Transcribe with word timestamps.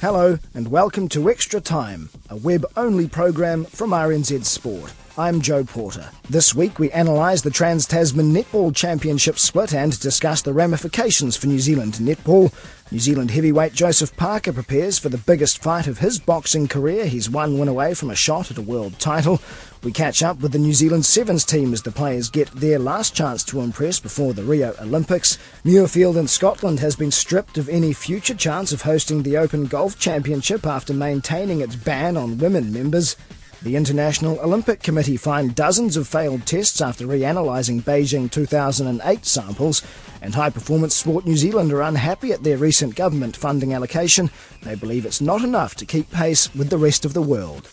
Hello, 0.00 0.38
and 0.54 0.68
welcome 0.68 1.10
to 1.10 1.28
Extra 1.28 1.60
Time, 1.60 2.08
a 2.30 2.36
web 2.36 2.64
only 2.74 3.06
program 3.06 3.66
from 3.66 3.90
RNZ 3.90 4.46
Sport. 4.46 4.94
I'm 5.18 5.40
Joe 5.40 5.64
Porter. 5.64 6.08
This 6.28 6.54
week 6.54 6.78
we 6.78 6.90
analyse 6.92 7.42
the 7.42 7.50
Trans 7.50 7.84
Tasman 7.84 8.32
Netball 8.32 8.74
Championship 8.74 9.40
split 9.40 9.74
and 9.74 9.98
discuss 9.98 10.40
the 10.40 10.52
ramifications 10.52 11.36
for 11.36 11.48
New 11.48 11.58
Zealand 11.58 11.94
netball. 11.94 12.52
New 12.92 13.00
Zealand 13.00 13.32
heavyweight 13.32 13.72
Joseph 13.72 14.16
Parker 14.16 14.52
prepares 14.52 15.00
for 15.00 15.08
the 15.08 15.18
biggest 15.18 15.62
fight 15.62 15.88
of 15.88 15.98
his 15.98 16.20
boxing 16.20 16.68
career. 16.68 17.06
He's 17.06 17.28
one 17.28 17.58
win 17.58 17.66
away 17.66 17.94
from 17.94 18.10
a 18.10 18.14
shot 18.14 18.52
at 18.52 18.58
a 18.58 18.62
world 18.62 19.00
title. 19.00 19.40
We 19.82 19.90
catch 19.90 20.22
up 20.22 20.40
with 20.40 20.52
the 20.52 20.58
New 20.58 20.74
Zealand 20.74 21.04
Sevens 21.04 21.44
team 21.44 21.72
as 21.72 21.82
the 21.82 21.90
players 21.90 22.30
get 22.30 22.48
their 22.52 22.78
last 22.78 23.14
chance 23.14 23.42
to 23.44 23.60
impress 23.62 23.98
before 23.98 24.32
the 24.32 24.44
Rio 24.44 24.74
Olympics. 24.80 25.38
Muirfield 25.64 26.16
in 26.16 26.28
Scotland 26.28 26.78
has 26.78 26.94
been 26.94 27.10
stripped 27.10 27.58
of 27.58 27.68
any 27.68 27.92
future 27.92 28.34
chance 28.34 28.70
of 28.70 28.82
hosting 28.82 29.24
the 29.24 29.36
Open 29.36 29.66
Golf 29.66 29.98
Championship 29.98 30.66
after 30.66 30.94
maintaining 30.94 31.60
its 31.60 31.74
ban 31.74 32.16
on 32.16 32.38
women 32.38 32.72
members. 32.72 33.16
The 33.62 33.76
International 33.76 34.40
Olympic 34.40 34.82
Committee 34.82 35.18
fined 35.18 35.54
dozens 35.54 35.98
of 35.98 36.08
failed 36.08 36.46
tests 36.46 36.80
after 36.80 37.06
reanalysing 37.06 37.82
Beijing 37.82 38.30
2008 38.30 39.26
samples, 39.26 39.82
and 40.22 40.34
High 40.34 40.48
Performance 40.48 40.94
Sport 40.94 41.26
New 41.26 41.36
Zealand 41.36 41.70
are 41.70 41.82
unhappy 41.82 42.32
at 42.32 42.42
their 42.42 42.56
recent 42.56 42.94
government 42.94 43.36
funding 43.36 43.74
allocation. 43.74 44.30
They 44.62 44.76
believe 44.76 45.04
it's 45.04 45.20
not 45.20 45.42
enough 45.42 45.74
to 45.74 45.84
keep 45.84 46.10
pace 46.10 46.54
with 46.54 46.70
the 46.70 46.78
rest 46.78 47.04
of 47.04 47.12
the 47.12 47.20
world. 47.20 47.68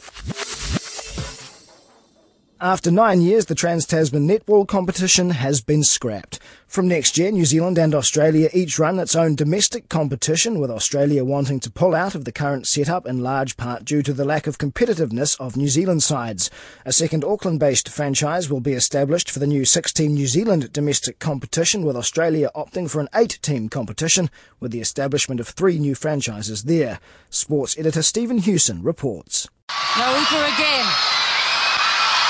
After 2.60 2.90
nine 2.90 3.22
years, 3.22 3.46
the 3.46 3.54
Trans 3.54 3.86
Tasman 3.86 4.28
netball 4.28 4.68
competition 4.68 5.30
has 5.30 5.62
been 5.62 5.84
scrapped. 5.84 6.40
From 6.66 6.88
next 6.88 7.16
year, 7.16 7.32
New 7.32 7.46
Zealand 7.46 7.78
and 7.78 7.94
Australia 7.94 8.50
each 8.52 8.80
run 8.80 8.98
its 8.98 9.16
own 9.16 9.36
domestic 9.36 9.90
competition, 9.90 10.60
with 10.60 10.72
Australia 10.72 11.24
wanting 11.24 11.60
to 11.60 11.70
pull 11.70 11.94
out 11.94 12.16
of 12.16 12.26
the 12.26 12.32
current 12.32 12.66
setup 12.66 13.06
in 13.06 13.22
large 13.22 13.58
part 13.58 13.86
due 13.86 14.02
to 14.02 14.12
the 14.12 14.26
lack 14.26 14.48
of 14.48 14.58
competitiveness 14.58 15.40
of 15.40 15.56
New 15.56 15.68
Zealand 15.68 16.02
sides. 16.02 16.50
A 16.84 16.92
second 16.92 17.24
Auckland 17.24 17.60
based 17.60 17.90
franchise 17.90 18.50
will 18.50 18.60
be 18.60 18.74
established 18.74 19.30
for 19.30 19.38
the 19.38 19.46
new 19.46 19.64
16 19.64 20.12
New 20.12 20.26
Zealand 20.26 20.74
domestic 20.74 21.20
competition, 21.20 21.86
with 21.86 21.96
Australia 21.96 22.50
opting 22.56 22.90
for 22.90 23.00
an 23.00 23.10
eight 23.14 23.38
team 23.44 23.70
competition, 23.70 24.32
with 24.60 24.72
the 24.72 24.82
establishment 24.82 25.40
of 25.40 25.48
three 25.48 25.78
new 25.78 25.94
franchises 25.94 26.64
there. 26.64 27.00
Sports 27.30 27.78
editor 27.78 28.02
Stephen 28.02 28.40
Hewson 28.40 28.82
reports. 28.82 29.48
No 29.96 30.06
Hooper 30.06 30.56
again 30.56 31.18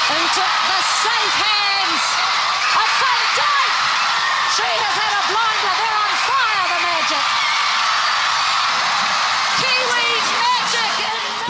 into 0.07 0.39
the 0.39 0.79
safe 1.03 1.35
hands 1.35 2.03
of 2.79 2.87
Van 2.95 3.23
Dyk. 3.35 3.73
She 4.55 4.63
has 4.63 4.95
had 4.95 5.11
a 5.19 5.23
blinder. 5.27 5.73
They're 5.75 5.99
on 5.99 6.13
fire, 6.31 6.65
the 6.71 6.79
Magic. 6.87 7.25
Kiwi 9.59 10.07
Magic. 10.47 10.91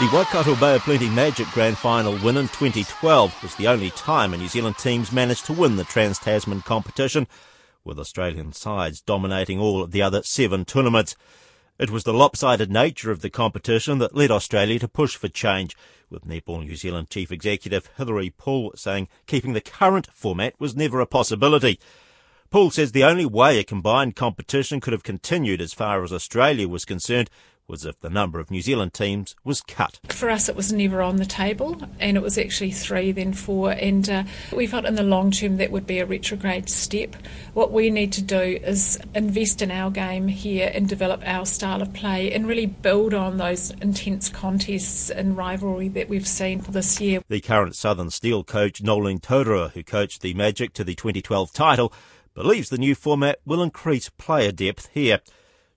The 0.00 0.10
Waikato 0.10 0.54
Bay 0.58 0.74
of 0.74 0.82
Plenty 0.82 1.08
Magic 1.08 1.46
Grand 1.52 1.78
Final 1.78 2.18
win 2.18 2.36
in 2.36 2.48
2012 2.48 3.42
was 3.44 3.54
the 3.54 3.68
only 3.68 3.90
time 3.90 4.34
a 4.34 4.36
New 4.36 4.48
Zealand 4.48 4.76
teams 4.76 5.12
managed 5.12 5.46
to 5.46 5.52
win 5.52 5.76
the 5.76 5.84
Trans 5.84 6.18
Tasman 6.18 6.62
competition, 6.62 7.28
with 7.84 8.00
Australian 8.00 8.52
sides 8.52 9.00
dominating 9.00 9.60
all 9.60 9.82
of 9.84 9.92
the 9.92 10.02
other 10.02 10.24
seven 10.24 10.64
tournaments. 10.64 11.14
It 11.78 11.90
was 11.90 12.02
the 12.02 12.12
lopsided 12.12 12.72
nature 12.72 13.12
of 13.12 13.20
the 13.20 13.30
competition 13.30 13.98
that 13.98 14.16
led 14.16 14.32
Australia 14.32 14.80
to 14.80 14.88
push 14.88 15.14
for 15.14 15.28
change, 15.28 15.76
with 16.10 16.26
Netball 16.26 16.64
New 16.64 16.74
Zealand 16.74 17.08
Chief 17.08 17.30
Executive 17.30 17.88
Hilary 17.96 18.30
Poole 18.30 18.72
saying 18.74 19.06
keeping 19.26 19.52
the 19.52 19.60
current 19.60 20.08
format 20.12 20.54
was 20.58 20.74
never 20.74 20.98
a 20.98 21.06
possibility. 21.06 21.78
Poole 22.50 22.72
says 22.72 22.90
the 22.90 23.04
only 23.04 23.26
way 23.26 23.60
a 23.60 23.64
combined 23.64 24.16
competition 24.16 24.80
could 24.80 24.92
have 24.92 25.04
continued 25.04 25.60
as 25.60 25.72
far 25.72 26.02
as 26.02 26.12
Australia 26.12 26.66
was 26.66 26.84
concerned 26.84 27.30
was 27.68 27.84
if 27.84 28.00
the 28.00 28.08
number 28.08 28.40
of 28.40 28.50
New 28.50 28.62
Zealand 28.62 28.94
teams 28.94 29.36
was 29.44 29.60
cut. 29.60 30.00
For 30.08 30.30
us, 30.30 30.48
it 30.48 30.56
was 30.56 30.72
never 30.72 31.02
on 31.02 31.16
the 31.16 31.26
table, 31.26 31.80
and 32.00 32.16
it 32.16 32.22
was 32.22 32.38
actually 32.38 32.70
three, 32.70 33.12
then 33.12 33.34
four, 33.34 33.72
and 33.72 34.08
uh, 34.08 34.24
we 34.54 34.66
felt 34.66 34.86
in 34.86 34.94
the 34.94 35.02
long 35.02 35.30
term 35.30 35.58
that 35.58 35.70
would 35.70 35.86
be 35.86 35.98
a 35.98 36.06
retrograde 36.06 36.70
step. 36.70 37.14
What 37.52 37.70
we 37.70 37.90
need 37.90 38.12
to 38.14 38.22
do 38.22 38.40
is 38.40 38.98
invest 39.14 39.60
in 39.60 39.70
our 39.70 39.90
game 39.90 40.28
here 40.28 40.70
and 40.72 40.88
develop 40.88 41.22
our 41.26 41.44
style 41.44 41.82
of 41.82 41.92
play 41.92 42.32
and 42.32 42.48
really 42.48 42.66
build 42.66 43.12
on 43.12 43.36
those 43.36 43.70
intense 43.82 44.30
contests 44.30 45.10
and 45.10 45.36
rivalry 45.36 45.88
that 45.88 46.08
we've 46.08 46.26
seen 46.26 46.64
this 46.70 47.00
year. 47.00 47.20
The 47.28 47.40
current 47.40 47.76
Southern 47.76 48.10
Steel 48.10 48.44
coach, 48.44 48.82
Noeline 48.82 49.20
Taurua, 49.20 49.72
who 49.72 49.82
coached 49.82 50.22
the 50.22 50.32
Magic 50.32 50.72
to 50.72 50.84
the 50.84 50.94
2012 50.94 51.52
title, 51.52 51.92
believes 52.34 52.70
the 52.70 52.78
new 52.78 52.94
format 52.94 53.40
will 53.44 53.62
increase 53.62 54.08
player 54.08 54.52
depth 54.52 54.88
here. 54.94 55.20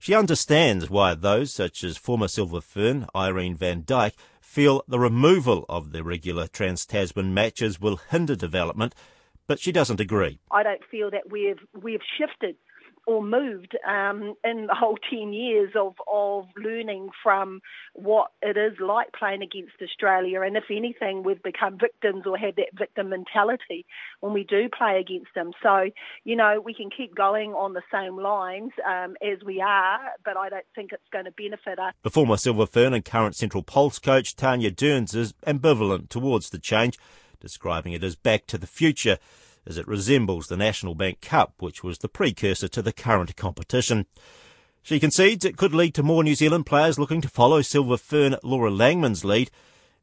She 0.02 0.16
understands 0.16 0.90
why 0.90 1.14
those, 1.14 1.54
such 1.54 1.84
as 1.84 1.96
former 1.96 2.28
Silver 2.28 2.60
Fern 2.60 3.06
Irene 3.16 3.56
Van 3.56 3.84
Dyk, 3.84 4.14
feel 4.42 4.84
the 4.88 4.98
removal 4.98 5.64
of 5.70 5.92
the 5.92 6.04
regular 6.04 6.48
Trans 6.48 6.88
Tasman 6.88 7.36
matches 7.36 7.80
will 7.80 7.98
hinder 8.10 8.36
development, 8.36 8.96
but 9.46 9.60
she 9.60 9.72
doesn't 9.72 10.00
agree. 10.00 10.40
I 10.50 10.64
don't 10.64 10.84
feel 10.90 11.12
that 11.12 11.30
we've 11.30 11.60
we've 11.80 12.02
shifted 12.18 12.56
or 13.08 13.24
moved 13.24 13.78
um, 13.88 14.36
in 14.44 14.68
the 14.68 14.76
whole 14.76 14.98
10 15.10 15.34
years 15.34 15.72
of, 15.76 15.96
of 16.12 16.46
learning 16.56 17.10
from 17.24 17.62
what 17.94 18.32
it 18.42 18.58
is 18.58 18.78
like 18.80 19.12
playing 19.14 19.42
against 19.42 19.74
Australia. 19.82 20.42
And 20.42 20.56
if 20.56 20.66
anything, 20.70 21.24
we've 21.24 21.42
become 21.42 21.78
victims 21.80 22.24
or 22.26 22.38
had 22.38 22.56
that 22.58 22.78
victim 22.78 23.10
mentality 23.10 23.86
when 24.20 24.34
we 24.34 24.44
do 24.44 24.70
play 24.70 25.00
against 25.00 25.34
them. 25.34 25.52
So, 25.64 25.90
you 26.24 26.36
know, 26.36 26.62
we 26.64 26.74
can 26.74 26.90
keep 26.96 27.16
going 27.16 27.52
on 27.52 27.74
the 27.74 27.82
same 27.92 28.18
lines 28.18 28.72
um, 28.88 29.16
as 29.22 29.44
we 29.44 29.62
are, 29.62 30.00
but 30.24 30.38
I 30.38 30.50
don't 30.50 30.66
think 30.76 30.92
it's 30.92 31.02
going 31.12 31.26
to 31.26 31.32
benefit 31.32 31.80
us. 31.80 31.94
The 32.04 32.12
former 32.12 32.38
Silver 32.38 32.66
Fern 32.66 32.94
and 32.94 33.04
current 33.04 33.36
Central 33.36 33.64
Pulse 33.64 34.00
coach 34.00 34.36
Tanya 34.36 34.72
Dearns 34.72 35.16
is 35.16 35.34
ambivalent 35.48 36.10
towards 36.10 36.52
the 36.52 36.60
change, 36.60 37.00
describing 37.40 37.94
it 37.94 38.04
as 38.04 38.16
back 38.16 38.46
to 38.48 38.58
the 38.58 38.68
future 38.68 39.18
as 39.66 39.78
it 39.78 39.88
resembles 39.88 40.48
the 40.48 40.58
National 40.58 40.96
Bank 40.96 41.22
Cup, 41.22 41.56
which 41.60 41.84
was 41.84 42.00
the 42.00 42.10
precursor 42.10 42.68
to 42.68 42.82
the 42.82 42.94
current 42.94 43.36
competition. 43.36 44.06
She 44.82 45.00
concedes 45.00 45.46
it 45.46 45.58
could 45.58 45.74
lead 45.74 45.94
to 45.96 46.04
more 46.04 46.24
New 46.24 46.36
Zealand 46.36 46.66
players 46.66 46.98
looking 46.98 47.22
to 47.22 47.30
follow 47.30 47.62
Silver 47.62 47.98
Fern 47.98 48.36
Laura 48.44 48.72
Langman's 48.72 49.24
lead 49.24 49.52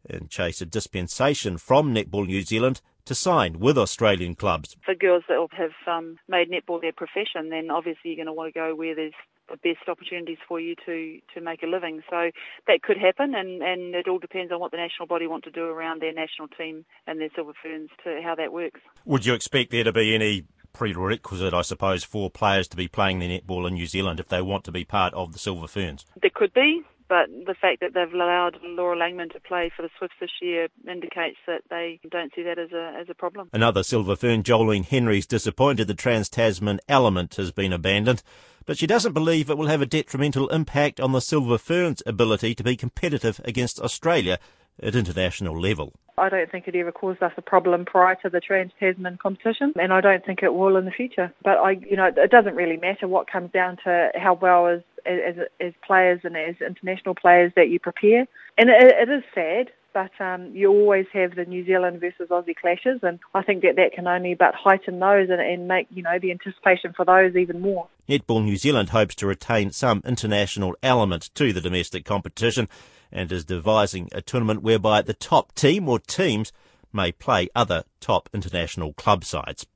and 0.09 0.31
chase 0.31 0.61
a 0.61 0.67
dispensation 0.67 1.59
from 1.59 1.95
Netball 1.95 2.27
New 2.27 2.43
Zealand 2.43 2.81
to 3.05 3.15
sign 3.15 3.59
with 3.59 3.77
Australian 3.77 4.35
clubs. 4.35 4.77
For 4.85 4.95
girls 4.95 5.25
that 5.29 5.47
have 5.53 5.73
um, 5.87 6.19
made 6.29 6.51
netball 6.51 6.81
their 6.81 6.93
profession, 6.93 7.49
then 7.51 7.71
obviously 7.71 8.11
you're 8.11 8.17
going 8.17 8.27
to 8.27 8.33
want 8.33 8.53
to 8.53 8.59
go 8.59 8.75
where 8.75 8.95
there's 8.95 9.15
the 9.49 9.57
best 9.57 9.89
opportunities 9.89 10.39
for 10.47 10.61
you 10.61 10.75
to, 10.87 11.21
to 11.35 11.41
make 11.41 11.63
a 11.63 11.67
living. 11.67 12.03
So 12.11 12.31
that 12.67 12.83
could 12.83 12.99
happen, 12.99 13.35
and, 13.35 13.63
and 13.63 13.95
it 13.95 14.09
all 14.09 14.19
depends 14.19 14.53
on 14.53 14.61
what 14.61 14.71
the 14.71 14.77
national 14.77 15.07
body 15.07 15.27
want 15.27 15.45
to 15.45 15.51
do 15.51 15.65
around 15.65 16.03
their 16.03 16.13
national 16.13 16.49
team 16.49 16.85
and 17.07 17.21
their 17.21 17.31
Silver 17.35 17.53
Ferns 17.63 17.91
to 18.05 18.21
how 18.23 18.35
that 18.35 18.53
works. 18.53 18.81
Would 19.05 19.27
you 19.27 19.35
expect 19.35 19.71
there 19.71 19.85
to 19.85 19.93
be 19.93 20.15
any 20.15 20.45
prerequisite, 20.73 21.55
I 21.55 21.63
suppose, 21.63 22.05
for 22.05 22.31
players 22.31 22.69
to 22.69 22.77
be 22.77 22.89
playing 22.89 23.19
their 23.19 23.29
netball 23.29 23.67
in 23.67 23.75
New 23.75 23.87
Zealand 23.87 24.21
if 24.21 24.29
they 24.29 24.43
want 24.43 24.65
to 24.65 24.73
be 24.73 24.85
part 24.85 25.15
of 25.15 25.33
the 25.33 25.39
Silver 25.39 25.67
Ferns? 25.67 26.05
There 26.21 26.31
could 26.33 26.53
be. 26.55 26.83
But 27.09 27.29
the 27.47 27.55
fact 27.55 27.81
that 27.81 27.95
they've 27.95 28.13
allowed 28.13 28.59
Laura 28.63 28.97
Langman 28.97 29.33
to 29.33 29.41
play 29.41 29.71
for 29.75 29.83
the 29.83 29.89
Swifts 29.99 30.17
this 30.21 30.31
year 30.43 30.69
indicates 30.87 31.39
that 31.47 31.63
they 31.71 32.01
don't 32.11 32.33
see 32.35 32.43
that 32.43 32.59
as 32.59 32.73
a 32.73 32.95
as 33.01 33.09
a 33.09 33.15
problem. 33.15 33.49
Another 33.53 33.83
Silver 33.83 34.15
Fern, 34.15 34.43
Joline 34.43 34.85
Henry's 34.85 35.27
disappointed 35.27 35.87
the 35.87 35.95
Trans 35.95 36.29
Tasman 36.29 36.81
element 36.89 37.37
has 37.37 37.51
been 37.51 37.73
abandoned, 37.73 38.23
but 38.67 38.77
she 38.77 38.87
doesn't 38.87 39.15
believe 39.15 39.49
it 39.49 39.57
will 39.57 39.69
have 39.69 39.81
a 39.81 39.87
detrimental 39.87 40.49
impact 40.49 41.01
on 41.01 41.13
the 41.13 41.21
Silver 41.21 41.57
Fern's 41.57 42.03
ability 42.05 42.55
to 42.55 42.63
be 42.63 42.77
competitive 42.77 43.41
against 43.45 43.81
Australia 43.81 44.39
at 44.83 44.95
international 44.95 45.59
level. 45.59 45.95
I 46.19 46.29
don't 46.29 46.51
think 46.51 46.67
it 46.67 46.75
ever 46.75 46.93
caused 46.93 47.23
us 47.23 47.33
a 47.37 47.43
problem 47.43 47.85
prior 47.85 48.17
to 48.17 48.29
the 48.29 48.41
Trans 48.41 48.73
Tasman 48.79 49.19
competition, 49.23 49.73
and 49.81 49.93
I 49.93 50.01
don't 50.01 50.25
think 50.25 50.43
it 50.43 50.53
will 50.53 50.77
in 50.77 50.85
the 50.85 50.91
future. 50.91 51.33
But 51.43 51.59
I, 51.59 51.73
you 51.73 51.97
know, 51.97 52.11
it 52.15 52.31
doesn't 52.31 52.57
really 52.57 52.77
matter 52.77 53.07
what 53.07 53.31
comes 53.31 53.53
down 53.53 53.79
to 53.85 54.11
how 54.15 54.35
well 54.35 54.67
as 54.67 54.81
as, 55.07 55.37
as 55.61 55.73
players 55.87 56.21
and 56.25 56.37
as 56.37 56.57
international 56.61 57.15
players 57.15 57.53
that 57.57 57.69
you 57.69 57.79
prepare. 57.79 58.27
And 58.57 58.71
it, 58.71 59.09
it 59.09 59.09
is 59.09 59.23
sad 59.35 59.71
but 59.99 60.25
um, 60.25 60.55
you 60.55 60.69
always 60.71 61.07
have 61.13 61.35
the 61.35 61.45
New 61.45 61.65
Zealand 61.65 62.01
versus 62.01 62.29
Aussie 62.31 62.55
clashes, 62.55 63.01
and 63.03 63.19
I 63.35 63.43
think 63.43 63.63
that 63.63 63.77
that 63.77 63.93
can 63.93 64.07
only 64.07 64.35
but 64.35 64.55
heighten 64.55 65.01
those 65.01 65.29
and, 65.31 65.41
and 65.41 65.67
make 65.67 65.89
you 65.91 66.03
know 66.03 66.19
the 66.21 66.31
anticipation 66.31 66.93
for 66.93 67.05
those 67.05 67.35
even 67.35 67.61
more. 67.61 67.89
Netball 68.09 68.45
New 68.45 68.57
Zealand 68.57 68.91
hopes 68.91 69.15
to 69.17 69.27
retain 69.27 69.73
some 69.73 70.03
international 70.05 70.77
element 70.83 71.31
to 71.35 71.53
the 71.53 71.61
domestic 71.61 72.05
competition 72.05 72.69
and 73.11 73.33
is 73.33 73.45
devising 73.45 74.09
a 74.13 74.23
tournament 74.23 74.63
whereby 74.63 75.03
the 75.03 75.15
top 75.15 75.55
team 75.55 75.89
or 75.89 75.99
teams 75.99 76.53
may 76.93 77.11
play 77.11 77.49
other 77.57 77.85
top 78.01 78.29
international 78.33 78.93
club 78.93 79.25
sides. 79.25 79.67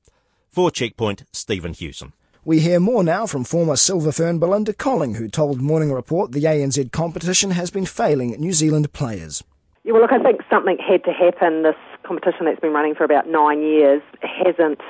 For 0.49 0.71
Checkpoint, 0.71 1.23
Stephen 1.31 1.73
Hewson. 1.73 2.13
We 2.45 2.59
hear 2.59 2.81
more 2.81 3.05
now 3.05 3.25
from 3.25 3.45
former 3.45 3.77
Silver 3.77 4.11
Fern 4.11 4.37
Belinda 4.37 4.73
Colling, 4.73 5.15
who 5.15 5.29
told 5.29 5.61
Morning 5.61 5.93
Report 5.93 6.33
the 6.33 6.43
ANZ 6.43 6.91
competition 6.91 7.51
has 7.51 7.71
been 7.71 7.85
failing 7.85 8.31
New 8.31 8.51
Zealand 8.51 8.91
players. 8.91 9.45
Yeah, 9.85 9.93
well, 9.93 10.01
look, 10.01 10.11
I 10.11 10.21
think 10.21 10.41
something 10.49 10.77
had 10.77 11.05
to 11.05 11.13
happen. 11.13 11.63
This 11.63 11.77
competition 12.05 12.43
that's 12.43 12.59
been 12.59 12.73
running 12.73 12.95
for 12.95 13.05
about 13.05 13.29
nine 13.29 13.61
years 13.61 14.01
hasn't 14.21 14.81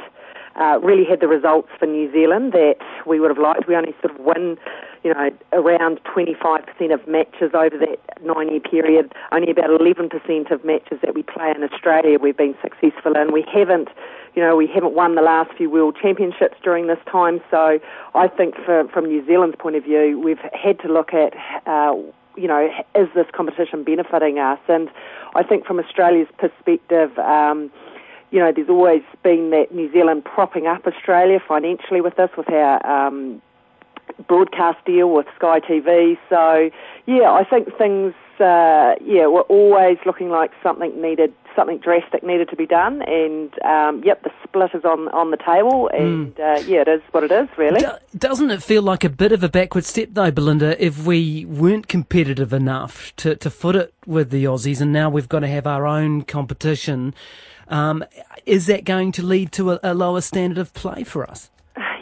uh, 0.55 0.79
really 0.81 1.05
had 1.07 1.19
the 1.19 1.27
results 1.27 1.69
for 1.77 1.85
New 1.85 2.11
Zealand 2.11 2.53
that 2.53 2.77
we 3.05 3.19
would 3.19 3.29
have 3.29 3.37
liked. 3.37 3.67
We 3.67 3.75
only 3.75 3.93
sort 4.01 4.19
of 4.19 4.25
win 4.25 4.57
you 5.03 5.13
know, 5.13 5.29
around 5.51 5.99
25% 6.03 6.93
of 6.93 7.07
matches 7.07 7.51
over 7.53 7.77
that 7.77 7.99
nine 8.23 8.49
year 8.49 8.61
period. 8.61 9.13
Only 9.31 9.51
about 9.51 9.69
11% 9.69 10.51
of 10.51 10.63
matches 10.63 10.99
that 11.01 11.13
we 11.13 11.23
play 11.23 11.53
in 11.55 11.63
Australia 11.63 12.17
we've 12.19 12.37
been 12.37 12.55
successful 12.61 13.13
in. 13.17 13.33
We 13.33 13.45
haven't, 13.53 13.89
you 14.33 14.41
know, 14.41 14.55
we 14.55 14.67
haven't 14.67 14.93
won 14.93 15.15
the 15.15 15.21
last 15.21 15.51
few 15.57 15.69
World 15.69 15.97
Championships 16.01 16.55
during 16.63 16.87
this 16.87 16.99
time. 17.11 17.41
So 17.51 17.79
I 18.15 18.27
think 18.29 18.55
for, 18.65 18.87
from 18.87 19.05
New 19.05 19.25
Zealand's 19.25 19.57
point 19.57 19.75
of 19.75 19.83
view, 19.83 20.19
we've 20.23 20.39
had 20.53 20.79
to 20.79 20.87
look 20.87 21.13
at, 21.13 21.33
uh, 21.67 21.95
you 22.37 22.47
know, 22.47 22.69
is 22.95 23.09
this 23.13 23.27
competition 23.33 23.83
benefiting 23.83 24.39
us? 24.39 24.59
And 24.69 24.89
I 25.35 25.43
think 25.43 25.65
from 25.65 25.79
Australia's 25.79 26.29
perspective, 26.37 27.17
um, 27.19 27.69
you 28.31 28.39
know, 28.39 28.51
there's 28.55 28.69
always 28.69 29.03
been 29.21 29.51
that 29.51 29.75
New 29.75 29.91
Zealand 29.91 30.23
propping 30.23 30.65
up 30.65 30.87
Australia 30.87 31.39
financially 31.45 32.01
with 32.01 32.15
this, 32.15 32.29
with 32.35 32.49
our 32.49 32.83
um, 32.87 33.41
broadcast 34.27 34.83
deal 34.85 35.09
with 35.11 35.25
Sky 35.35 35.59
TV. 35.59 36.17
So, 36.29 36.69
yeah, 37.05 37.31
I 37.31 37.43
think 37.43 37.75
things, 37.77 38.13
uh, 38.39 38.95
yeah, 39.03 39.27
were 39.27 39.45
always 39.49 39.97
looking 40.05 40.29
like 40.29 40.51
something 40.61 41.01
needed, 41.01 41.33
something 41.55 41.77
drastic 41.79 42.23
needed 42.23 42.49
to 42.49 42.55
be 42.55 42.65
done. 42.65 43.01
And, 43.03 43.53
um, 43.63 44.03
yep, 44.03 44.23
the 44.23 44.31
split 44.43 44.71
is 44.73 44.85
on, 44.85 45.07
on 45.09 45.31
the 45.31 45.37
table. 45.37 45.89
Hmm. 45.93 46.01
And, 46.01 46.35
mm. 46.35 46.39
uh, 46.39 46.59
yeah, 46.67 46.81
it 46.81 46.87
is 46.87 47.01
what 47.11 47.23
it 47.23 47.31
is, 47.31 47.47
really. 47.57 47.79
Do- 47.79 48.17
doesn't 48.17 48.51
it 48.51 48.63
feel 48.63 48.81
like 48.81 49.03
a 49.03 49.09
bit 49.09 49.31
of 49.31 49.43
a 49.43 49.49
backward 49.49 49.85
step, 49.85 50.09
though, 50.11 50.31
Belinda, 50.31 50.83
if 50.83 51.05
we 51.05 51.45
weren't 51.45 51.87
competitive 51.87 52.53
enough 52.53 53.15
to, 53.17 53.35
to 53.35 53.49
foot 53.49 53.75
it 53.75 53.93
with 54.05 54.29
the 54.29 54.45
Aussies 54.45 54.81
and 54.81 54.91
now 54.91 55.09
we've 55.09 55.29
got 55.29 55.39
to 55.39 55.47
have 55.47 55.67
our 55.67 55.85
own 55.85 56.23
competition? 56.23 57.13
Um, 57.67 58.03
is 58.45 58.67
that 58.67 58.83
going 58.83 59.11
to 59.13 59.23
lead 59.23 59.51
to 59.53 59.71
a, 59.71 59.79
a 59.83 59.93
lower 59.93 60.21
standard 60.21 60.57
of 60.57 60.73
play 60.73 61.03
for 61.03 61.29
us? 61.29 61.49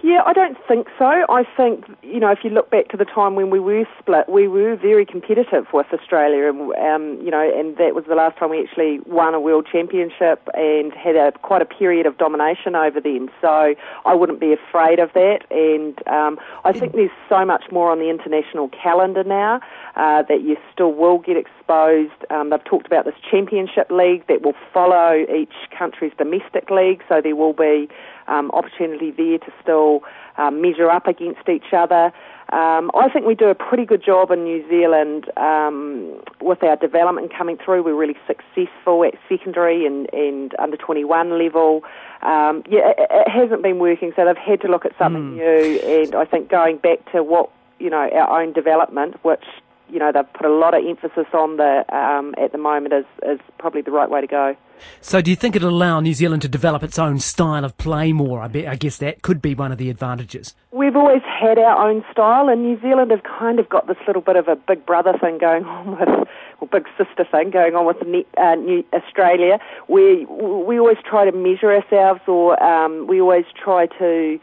Yeah, 0.03 0.21
I 0.25 0.33
don't 0.33 0.57
think 0.67 0.87
so. 0.97 1.05
I 1.05 1.43
think, 1.55 1.85
you 2.01 2.19
know, 2.19 2.31
if 2.31 2.39
you 2.43 2.49
look 2.49 2.71
back 2.71 2.87
to 2.89 2.97
the 2.97 3.05
time 3.05 3.35
when 3.35 3.51
we 3.51 3.59
were 3.59 3.85
split, 3.99 4.27
we 4.27 4.47
were 4.47 4.75
very 4.75 5.05
competitive 5.05 5.67
with 5.71 5.85
Australia, 5.93 6.49
and, 6.49 6.73
um, 6.73 7.23
you 7.23 7.29
know, 7.29 7.41
and 7.41 7.77
that 7.77 7.93
was 7.93 8.05
the 8.07 8.15
last 8.15 8.35
time 8.39 8.49
we 8.49 8.63
actually 8.63 8.99
won 9.05 9.35
a 9.35 9.39
world 9.39 9.67
championship 9.71 10.41
and 10.55 10.91
had 10.93 11.15
a 11.15 11.31
quite 11.43 11.61
a 11.61 11.65
period 11.65 12.07
of 12.07 12.17
domination 12.17 12.75
over 12.75 12.99
them. 12.99 13.29
So 13.41 13.75
I 14.03 14.15
wouldn't 14.15 14.39
be 14.39 14.53
afraid 14.53 14.97
of 14.97 15.13
that, 15.13 15.41
and 15.51 15.95
um, 16.07 16.39
I 16.65 16.71
think 16.71 16.93
there's 16.93 17.11
so 17.29 17.45
much 17.45 17.65
more 17.71 17.91
on 17.91 17.99
the 17.99 18.09
international 18.09 18.69
calendar 18.69 19.23
now 19.23 19.61
uh, 19.95 20.23
that 20.23 20.41
you 20.41 20.57
still 20.73 20.93
will 20.93 21.19
get 21.19 21.37
exposed. 21.37 22.25
Um, 22.31 22.49
they've 22.49 22.63
talked 22.63 22.87
about 22.87 23.05
this 23.05 23.15
championship 23.29 23.91
league 23.91 24.25
that 24.27 24.41
will 24.41 24.55
follow 24.73 25.25
each 25.31 25.53
country's 25.77 26.13
domestic 26.17 26.71
league, 26.71 27.03
so 27.07 27.21
there 27.21 27.35
will 27.35 27.53
be 27.53 27.87
um, 28.31 28.49
opportunity 28.51 29.11
there 29.11 29.37
to 29.37 29.53
still 29.61 30.01
um, 30.37 30.61
measure 30.61 30.89
up 30.89 31.07
against 31.07 31.47
each 31.49 31.73
other. 31.73 32.11
Um, 32.51 32.91
I 32.93 33.07
think 33.11 33.25
we 33.25 33.35
do 33.35 33.47
a 33.47 33.55
pretty 33.55 33.85
good 33.85 34.03
job 34.03 34.29
in 34.29 34.43
New 34.43 34.67
Zealand 34.69 35.29
um, 35.37 36.21
with 36.41 36.61
our 36.63 36.75
development 36.75 37.31
coming 37.35 37.57
through. 37.63 37.83
We're 37.83 37.95
really 37.95 38.17
successful 38.27 39.05
at 39.05 39.13
secondary 39.29 39.85
and, 39.85 40.13
and 40.13 40.53
under 40.59 40.75
21 40.75 41.37
level. 41.37 41.83
Um, 42.21 42.63
yeah, 42.69 42.91
it, 42.97 43.07
it, 43.09 43.29
hasn't 43.29 43.63
been 43.63 43.79
working, 43.79 44.11
so 44.15 44.25
they've 44.25 44.35
had 44.35 44.59
to 44.61 44.67
look 44.67 44.85
at 44.85 44.91
something 44.97 45.31
mm. 45.31 45.35
new. 45.35 46.03
And 46.03 46.15
I 46.15 46.25
think 46.25 46.49
going 46.49 46.77
back 46.77 47.09
to 47.13 47.23
what 47.23 47.49
you 47.79 47.89
know 47.89 48.09
our 48.09 48.41
own 48.41 48.51
development, 48.51 49.15
which 49.23 49.45
you 49.91 49.99
know 49.99 50.11
they've 50.11 50.33
put 50.33 50.45
a 50.45 50.53
lot 50.53 50.73
of 50.73 50.85
emphasis 50.85 51.27
on 51.33 51.57
the 51.57 51.83
um, 51.95 52.33
at 52.41 52.51
the 52.51 52.57
moment 52.57 52.93
is 52.93 53.05
is 53.23 53.39
probably 53.57 53.81
the 53.81 53.91
right 53.91 54.09
way 54.09 54.21
to 54.21 54.27
go. 54.27 54.55
So, 54.99 55.21
do 55.21 55.29
you 55.29 55.35
think 55.35 55.55
it'll 55.55 55.69
allow 55.69 55.99
New 55.99 56.13
Zealand 56.13 56.41
to 56.43 56.47
develop 56.47 56.83
its 56.83 56.97
own 56.97 57.19
style 57.19 57.63
of 57.63 57.77
play 57.77 58.13
more? 58.13 58.41
I, 58.41 58.47
be, 58.47 58.67
I 58.67 58.75
guess 58.75 58.97
that 58.97 59.21
could 59.21 59.41
be 59.41 59.53
one 59.53 59.71
of 59.71 59.77
the 59.77 59.89
advantages. 59.89 60.55
We've 60.71 60.95
always 60.95 61.21
had 61.23 61.57
our 61.57 61.87
own 61.87 62.03
style, 62.11 62.49
and 62.49 62.63
New 62.63 62.79
Zealand 62.81 63.11
have 63.11 63.23
kind 63.23 63.59
of 63.59 63.69
got 63.69 63.87
this 63.87 63.97
little 64.07 64.21
bit 64.21 64.35
of 64.35 64.47
a 64.47 64.55
big 64.55 64.85
brother 64.85 65.13
thing 65.19 65.37
going 65.37 65.65
on 65.65 65.91
with, 65.99 66.27
or 66.59 66.67
big 66.67 66.87
sister 66.97 67.25
thing 67.29 67.51
going 67.51 67.75
on 67.75 67.85
with 67.85 67.97
uh, 68.37 68.55
New 68.55 68.83
Australia. 68.93 69.59
We 69.87 70.25
we 70.25 70.79
always 70.79 70.97
try 71.07 71.29
to 71.29 71.31
measure 71.31 71.71
ourselves, 71.71 72.21
or 72.27 72.61
um, 72.63 73.07
we 73.07 73.21
always 73.21 73.45
try 73.55 73.87
to. 73.87 74.39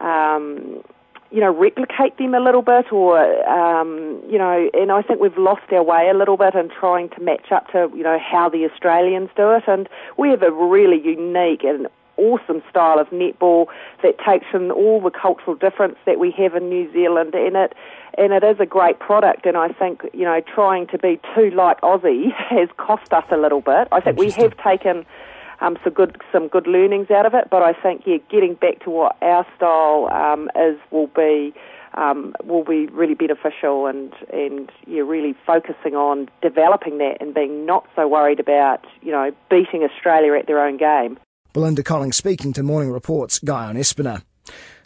Um, 0.00 0.82
you 1.30 1.40
know, 1.40 1.52
replicate 1.52 2.16
them 2.16 2.34
a 2.34 2.40
little 2.40 2.62
bit, 2.62 2.90
or 2.90 3.18
um, 3.48 4.22
you 4.30 4.38
know, 4.38 4.70
and 4.72 4.90
I 4.90 5.02
think 5.02 5.20
we've 5.20 5.36
lost 5.36 5.70
our 5.72 5.82
way 5.82 6.08
a 6.08 6.16
little 6.16 6.36
bit 6.36 6.54
in 6.54 6.70
trying 6.70 7.10
to 7.10 7.20
match 7.20 7.52
up 7.52 7.70
to 7.72 7.90
you 7.94 8.02
know 8.02 8.18
how 8.18 8.48
the 8.48 8.64
Australians 8.64 9.30
do 9.36 9.50
it, 9.52 9.64
and 9.66 9.88
we 10.16 10.30
have 10.30 10.42
a 10.42 10.50
really 10.50 11.00
unique 11.00 11.64
and 11.64 11.88
awesome 12.16 12.62
style 12.68 12.98
of 12.98 13.08
netball 13.10 13.66
that 14.02 14.18
takes 14.18 14.46
in 14.52 14.70
all 14.70 15.00
the 15.00 15.10
cultural 15.10 15.54
difference 15.54 15.96
that 16.04 16.18
we 16.18 16.30
have 16.32 16.54
in 16.54 16.68
New 16.68 16.90
Zealand, 16.92 17.34
and 17.34 17.56
it 17.56 17.74
and 18.16 18.32
it 18.32 18.42
is 18.42 18.58
a 18.58 18.66
great 18.66 18.98
product. 18.98 19.44
And 19.44 19.56
I 19.56 19.68
think 19.68 20.02
you 20.14 20.24
know 20.24 20.40
trying 20.40 20.86
to 20.88 20.98
be 20.98 21.20
too 21.34 21.50
like 21.50 21.80
Aussie 21.82 22.32
has 22.50 22.68
cost 22.78 23.12
us 23.12 23.24
a 23.30 23.36
little 23.36 23.60
bit. 23.60 23.88
I 23.92 24.00
think 24.00 24.18
we 24.18 24.30
have 24.30 24.56
taken 24.56 25.04
um, 25.60 25.76
some 25.84 25.92
good 25.92 26.20
some 26.32 26.48
good 26.48 26.66
learnings 26.66 27.10
out 27.10 27.26
of 27.26 27.34
it. 27.34 27.48
But 27.50 27.62
I 27.62 27.72
think 27.72 28.02
yeah, 28.06 28.18
getting 28.30 28.54
back 28.54 28.80
to 28.84 28.90
what 28.90 29.16
our 29.22 29.46
style 29.56 30.08
um, 30.12 30.50
is 30.56 30.78
will 30.90 31.08
be. 31.08 31.54
Um, 31.94 32.36
will 32.44 32.62
be 32.62 32.86
really 32.86 33.14
beneficial 33.14 33.86
and 33.86 34.12
and 34.32 34.70
yeah, 34.86 35.00
really 35.00 35.34
focusing 35.44 35.96
on 35.96 36.28
developing 36.42 36.98
that 36.98 37.16
and 37.20 37.34
being 37.34 37.66
not 37.66 37.88
so 37.96 38.06
worried 38.06 38.38
about 38.38 38.86
you 39.00 39.10
know 39.10 39.32
beating 39.50 39.82
Australia 39.82 40.34
at 40.34 40.46
their 40.46 40.64
own 40.64 40.76
game. 40.76 41.18
Belinda 41.54 41.82
Colling 41.82 42.12
speaking 42.12 42.52
to 42.52 42.62
Morning 42.62 42.92
Report's 42.92 43.40
Guyon 43.40 43.76
Espiner. 43.76 44.22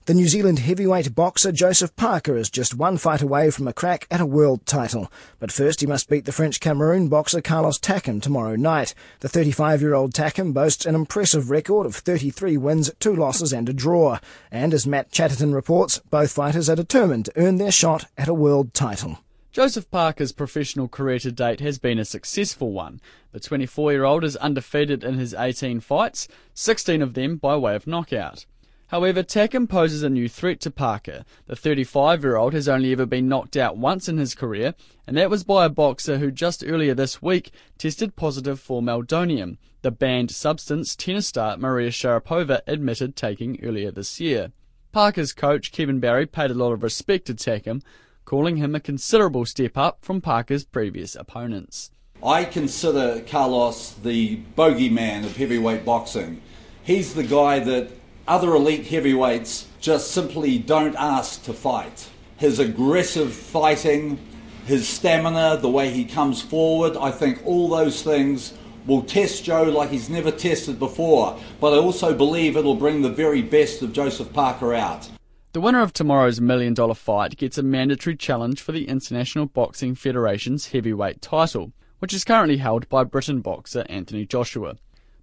The 0.05 0.15
New 0.15 0.27
Zealand 0.27 0.59
heavyweight 0.59 1.15
boxer 1.15 1.53
Joseph 1.53 1.95
Parker 1.95 2.37
is 2.37 2.51
just 2.51 2.75
one 2.75 2.97
fight 2.97 3.23
away 3.23 3.51
from 3.51 3.69
a 3.69 3.73
crack 3.73 4.09
at 4.11 4.21
a 4.21 4.27
world 4.27 4.67
title. 4.67 5.13
But 5.39 5.53
first 5.53 5.81
he 5.81 5.87
must 5.87 6.09
beat 6.09 6.25
the 6.25 6.33
French 6.33 6.59
Cameroon 6.59 7.09
boxer 7.09 7.41
Carlos 7.41 7.79
Takam 7.79 8.21
tomorrow 8.21 8.57
night. 8.57 8.97
The 9.21 9.29
35-year-old 9.29 10.13
Takam 10.13 10.53
boasts 10.53 10.87
an 10.87 10.97
impressive 10.97 11.51
record 11.51 11.87
of 11.87 11.95
33 11.95 12.57
wins, 12.57 12.91
2 12.99 13.15
losses 13.15 13.53
and 13.53 13.69
a 13.69 13.73
draw. 13.73 14.19
And 14.51 14.75
as 14.75 14.89
Matt 14.89 15.13
Chatterton 15.13 15.55
reports, 15.55 16.01
both 16.11 16.33
fighters 16.33 16.69
are 16.69 16.75
determined 16.75 17.27
to 17.27 17.33
earn 17.37 17.59
their 17.59 17.71
shot 17.71 18.07
at 18.19 18.27
a 18.27 18.35
world 18.35 18.75
title. 18.75 19.21
Joseph 19.53 19.89
Parker's 19.89 20.33
professional 20.33 20.89
career 20.89 21.21
to 21.21 21.31
date 21.31 21.61
has 21.61 21.79
been 21.79 22.01
a 22.01 22.05
successful 22.05 22.73
one. 22.73 23.01
The 23.31 23.39
24 23.39 23.93
year 23.93 24.05
old 24.05 24.25
is 24.25 24.35
undefeated 24.39 25.05
in 25.05 25.15
his 25.15 25.33
18 25.33 25.79
fights, 25.79 26.27
16 26.55 27.03
of 27.03 27.15
them 27.15 27.37
by 27.37 27.57
way 27.57 27.77
of 27.77 27.87
knockout. 27.87 28.47
However, 28.93 29.23
Takam 29.23 29.71
poses 29.71 30.03
a 30.03 30.11
new 30.11 30.29
threat 30.29 30.61
to 30.61 30.71
Parker. 30.71 31.25
The 31.47 31.57
35 31.57 32.23
year 32.23 32.37
old 32.37 32.53
has 32.53 32.69
only 32.69 32.93
ever 32.93 33.07
been 33.07 33.27
knocked 33.27 33.57
out 33.57 33.79
once 33.79 34.07
in 34.07 34.19
his 34.19 34.35
career, 34.35 34.75
and 35.07 35.17
that 35.17 35.31
was 35.31 35.45
by 35.45 35.65
a 35.65 35.71
boxer 35.71 36.19
who 36.19 36.31
just 36.31 36.63
earlier 36.67 36.95
this 36.95 37.23
week 37.23 37.53
tested 37.79 38.17
positive 38.17 38.61
for 38.61 38.83
meldonium, 38.83 39.57
the 39.81 39.91
banned 39.91 40.31
substance 40.31 40.95
tennis 40.95 41.27
star 41.27 41.57
Maria 41.57 41.89
Sharapova 41.89 42.61
admitted 42.67 43.17
taking 43.17 43.59
earlier 43.65 43.91
this 43.91 44.21
year. 44.21 44.53
Parker's 44.93 45.33
coach 45.33 45.73
Kevin 45.73 45.99
Barry 45.99 46.27
paid 46.27 46.51
a 46.51 46.55
lot 46.55 46.75
of 46.75 46.83
respect 46.83 47.29
to 47.29 47.35
Takam, 47.35 47.81
calling 48.27 48.57
him 48.57 48.75
a 48.75 48.81
considerable 48.81 49.47
step 49.47 49.79
up 49.79 50.05
from 50.05 50.21
Parker's 50.21 50.67
previous 50.67 51.17
opponents. 51.17 51.93
I 52.23 52.45
consider 52.45 53.23
Carlos 53.27 53.93
the 53.93 54.41
bogeyman 54.55 55.25
of 55.25 55.39
heavyweight 55.39 55.87
boxing. 55.87 56.43
He's 56.83 57.15
the 57.15 57.23
guy 57.23 57.59
that 57.61 58.02
other 58.29 58.55
elite 58.55 58.87
heavyweights 58.87 59.67
just 59.81 60.11
simply 60.13 60.59
don't 60.59 60.95
ask 60.97 61.43
to 61.45 61.53
fight. 61.53 62.09
His 62.37 62.59
aggressive 62.59 63.33
fighting, 63.33 64.19
his 64.65 64.89
stamina, 64.89 65.59
the 65.59 65.71
way 65.71 65.91
he 65.91 66.05
comes 66.05 66.41
forward, 66.43 66.97
I 66.97 67.11
think 67.11 67.45
all 67.45 67.69
those 67.69 68.03
things 68.03 68.55
will 68.87 69.03
test 69.03 69.45
Joe 69.45 69.65
like 69.65 69.91
he's 69.91 70.11
never 70.11 70.31
tested 70.31 70.79
before. 70.79 71.39
But 71.61 71.73
I 71.75 71.77
also 71.79 72.15
believe 72.15 72.57
it'll 72.57 72.75
bring 72.75 73.03
the 73.03 73.09
very 73.09 73.43
best 73.43 73.83
of 73.83 73.93
Joseph 73.93 74.33
Parker 74.33 74.75
out. 74.75 75.09
The 75.53 75.61
winner 75.61 75.83
of 75.83 75.93
tomorrow's 75.93 76.41
million 76.41 76.75
dollar 76.75 76.95
fight 76.95 77.37
gets 77.37 77.59
a 77.59 77.63
mandatory 77.63 78.17
challenge 78.17 78.61
for 78.61 78.73
the 78.73 78.89
International 78.89 79.47
Boxing 79.47 79.95
Federation's 79.95 80.69
heavyweight 80.73 81.21
title. 81.21 81.73
which 81.99 82.13
is 82.13 82.25
currently 82.25 82.57
held 82.57 82.89
by 82.89 83.05
Britain 83.05 83.41
boxer 83.41 83.87
Anthony 83.89 84.27
Joshua. 84.27 84.75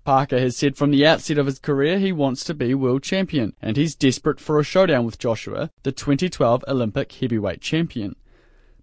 Parker 0.09 0.39
has 0.39 0.57
said 0.57 0.75
from 0.75 0.89
the 0.89 1.05
outset 1.05 1.37
of 1.37 1.45
his 1.45 1.59
career 1.59 1.99
he 1.99 2.11
wants 2.11 2.43
to 2.45 2.55
be 2.55 2.73
world 2.73 3.03
champion, 3.03 3.53
and 3.61 3.77
he's 3.77 3.93
desperate 3.93 4.39
for 4.39 4.59
a 4.59 4.63
showdown 4.63 5.05
with 5.05 5.19
Joshua, 5.19 5.69
the 5.83 5.91
2012 5.91 6.65
Olympic 6.67 7.11
heavyweight 7.11 7.61
champion. 7.61 8.15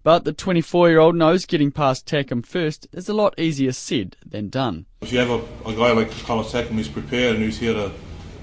But 0.03 0.23
the 0.23 0.31
24 0.31 0.87
year 0.87 0.99
old 0.99 1.17
knows 1.17 1.45
getting 1.45 1.69
past 1.69 2.07
Takam 2.07 2.45
first 2.45 2.87
is 2.93 3.09
a 3.09 3.13
lot 3.13 3.37
easier 3.37 3.73
said 3.73 4.15
than 4.25 4.47
done. 4.47 4.85
If 5.01 5.11
you 5.11 5.19
have 5.19 5.29
a, 5.29 5.41
a 5.67 5.75
guy 5.75 5.91
like 5.91 6.11
Carlos 6.23 6.53
Takam 6.53 6.75
who's 6.75 6.87
prepared 6.87 7.35
and 7.35 7.43
who's 7.43 7.57
here 7.57 7.73
to 7.73 7.91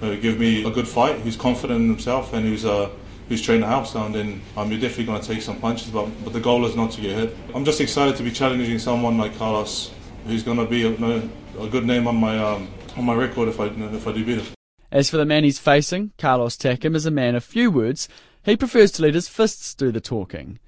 uh, 0.03 0.17
give 0.17 0.39
me 0.39 0.63
a 0.67 0.71
good 0.71 0.87
fight, 0.87 1.21
who's 1.21 1.37
confident 1.37 1.81
in 1.81 1.89
himself 1.89 2.35
and 2.35 2.45
who's 2.45 2.67
uh, 2.67 2.91
who's 3.31 3.41
trained 3.41 3.63
the 3.63 3.67
house 3.67 3.95
down, 3.95 4.13
then 4.13 4.43
um, 4.59 4.71
you're 4.71 4.79
definitely 4.79 5.07
going 5.07 5.23
to 5.23 5.27
take 5.27 5.41
some 5.41 5.59
punches. 5.59 5.89
But, 5.89 6.11
but 6.23 6.35
the 6.35 6.41
goal 6.41 6.67
is 6.67 6.77
not 6.77 6.91
to 6.91 7.01
get 7.01 7.17
hit. 7.17 7.37
I'm 7.55 7.65
just 7.65 7.81
excited 7.81 8.17
to 8.17 8.23
be 8.23 8.31
challenging 8.31 8.79
someone 8.79 9.17
like 9.17 9.39
Carlos, 9.39 9.91
who's 10.27 10.43
going 10.43 10.59
to 10.59 10.67
be 10.67 10.85
a, 10.85 11.63
a 11.63 11.69
good 11.69 11.85
name 11.85 12.07
on 12.07 12.17
my 12.17 12.39
um, 12.39 12.69
on 12.97 13.05
my 13.05 13.15
record 13.15 13.49
if 13.49 13.61
I 13.61 13.67
if 13.67 14.07
I 14.07 14.13
do 14.13 14.25
him. 14.25 14.47
As 14.91 15.11
for 15.11 15.17
the 15.17 15.25
man 15.25 15.45
he's 15.45 15.59
facing, 15.59 16.13
Carlos 16.19 16.57
Takam 16.57 16.95
is 16.95 17.07
a 17.07 17.11
man 17.11 17.35
of 17.35 17.45
few 17.45 17.71
words. 17.71 18.09
He 18.45 18.57
prefers 18.57 18.93
to 18.93 19.03
let 19.03 19.15
his 19.15 19.29
fists 19.29 19.75
do 19.75 19.91
the 19.91 20.01
talking. 20.01 20.59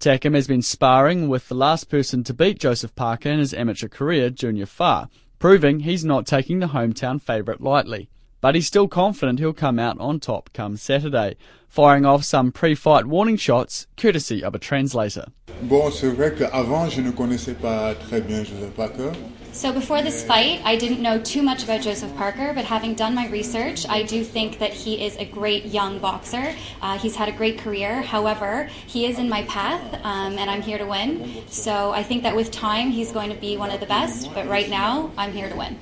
Takam 0.00 0.34
has 0.34 0.46
been 0.46 0.62
sparring 0.62 1.28
with 1.28 1.48
the 1.48 1.54
last 1.54 1.88
person 1.88 2.24
to 2.24 2.34
beat 2.34 2.58
Joseph 2.58 2.94
Parker 2.94 3.28
in 3.28 3.38
his 3.38 3.54
amateur 3.54 3.88
career, 3.88 4.30
Junior 4.30 4.66
Fa, 4.66 5.08
proving 5.38 5.80
he's 5.80 6.04
not 6.04 6.26
taking 6.26 6.60
the 6.60 6.68
hometown 6.68 7.20
favourite 7.20 7.60
lightly. 7.60 8.08
But 8.44 8.54
he's 8.54 8.66
still 8.66 8.88
confident 8.88 9.38
he'll 9.38 9.54
come 9.54 9.78
out 9.78 9.98
on 9.98 10.20
top 10.20 10.50
come 10.52 10.76
Saturday, 10.76 11.36
firing 11.66 12.04
off 12.04 12.24
some 12.24 12.52
pre-fight 12.52 13.06
warning 13.06 13.38
shots 13.38 13.86
courtesy 13.96 14.44
of 14.44 14.54
a 14.54 14.58
translator. 14.58 15.28
Bon, 15.62 15.90
c'est 15.90 16.10
vrai 16.10 16.30
qu'avant, 16.36 16.90
je 16.90 17.00
ne 17.00 17.10
connaissais 17.10 17.54
pas 17.54 17.94
très 17.94 18.20
bien 18.20 18.44
Joseph 18.44 18.76
Parker. 18.76 19.12
So 19.52 19.72
before 19.72 20.02
this 20.02 20.22
fight, 20.22 20.60
I 20.62 20.76
didn't 20.76 21.00
know 21.00 21.18
too 21.20 21.40
much 21.40 21.64
about 21.64 21.80
Joseph 21.80 22.14
Parker, 22.18 22.52
but 22.52 22.66
having 22.66 22.94
done 22.94 23.14
my 23.14 23.28
research, 23.28 23.86
I 23.88 24.02
do 24.02 24.22
think 24.22 24.58
that 24.58 24.74
he 24.74 25.02
is 25.02 25.16
a 25.16 25.24
great 25.24 25.64
young 25.64 25.98
boxer. 25.98 26.54
Uh, 26.82 26.98
he's 26.98 27.16
had 27.16 27.30
a 27.30 27.32
great 27.32 27.56
career. 27.56 28.02
However, 28.02 28.68
he 28.86 29.06
is 29.06 29.18
in 29.18 29.30
my 29.30 29.44
path, 29.44 29.80
um, 30.04 30.36
and 30.36 30.50
I'm 30.50 30.60
here 30.60 30.76
to 30.76 30.84
win. 30.84 31.42
So 31.48 31.92
I 31.92 32.02
think 32.02 32.22
that 32.24 32.36
with 32.36 32.50
time, 32.50 32.90
he's 32.90 33.10
going 33.10 33.30
to 33.30 33.40
be 33.40 33.56
one 33.56 33.70
of 33.70 33.80
the 33.80 33.86
best. 33.86 34.34
But 34.34 34.46
right 34.48 34.68
now, 34.68 35.12
I'm 35.16 35.32
here 35.32 35.48
to 35.48 35.56
win. 35.56 35.78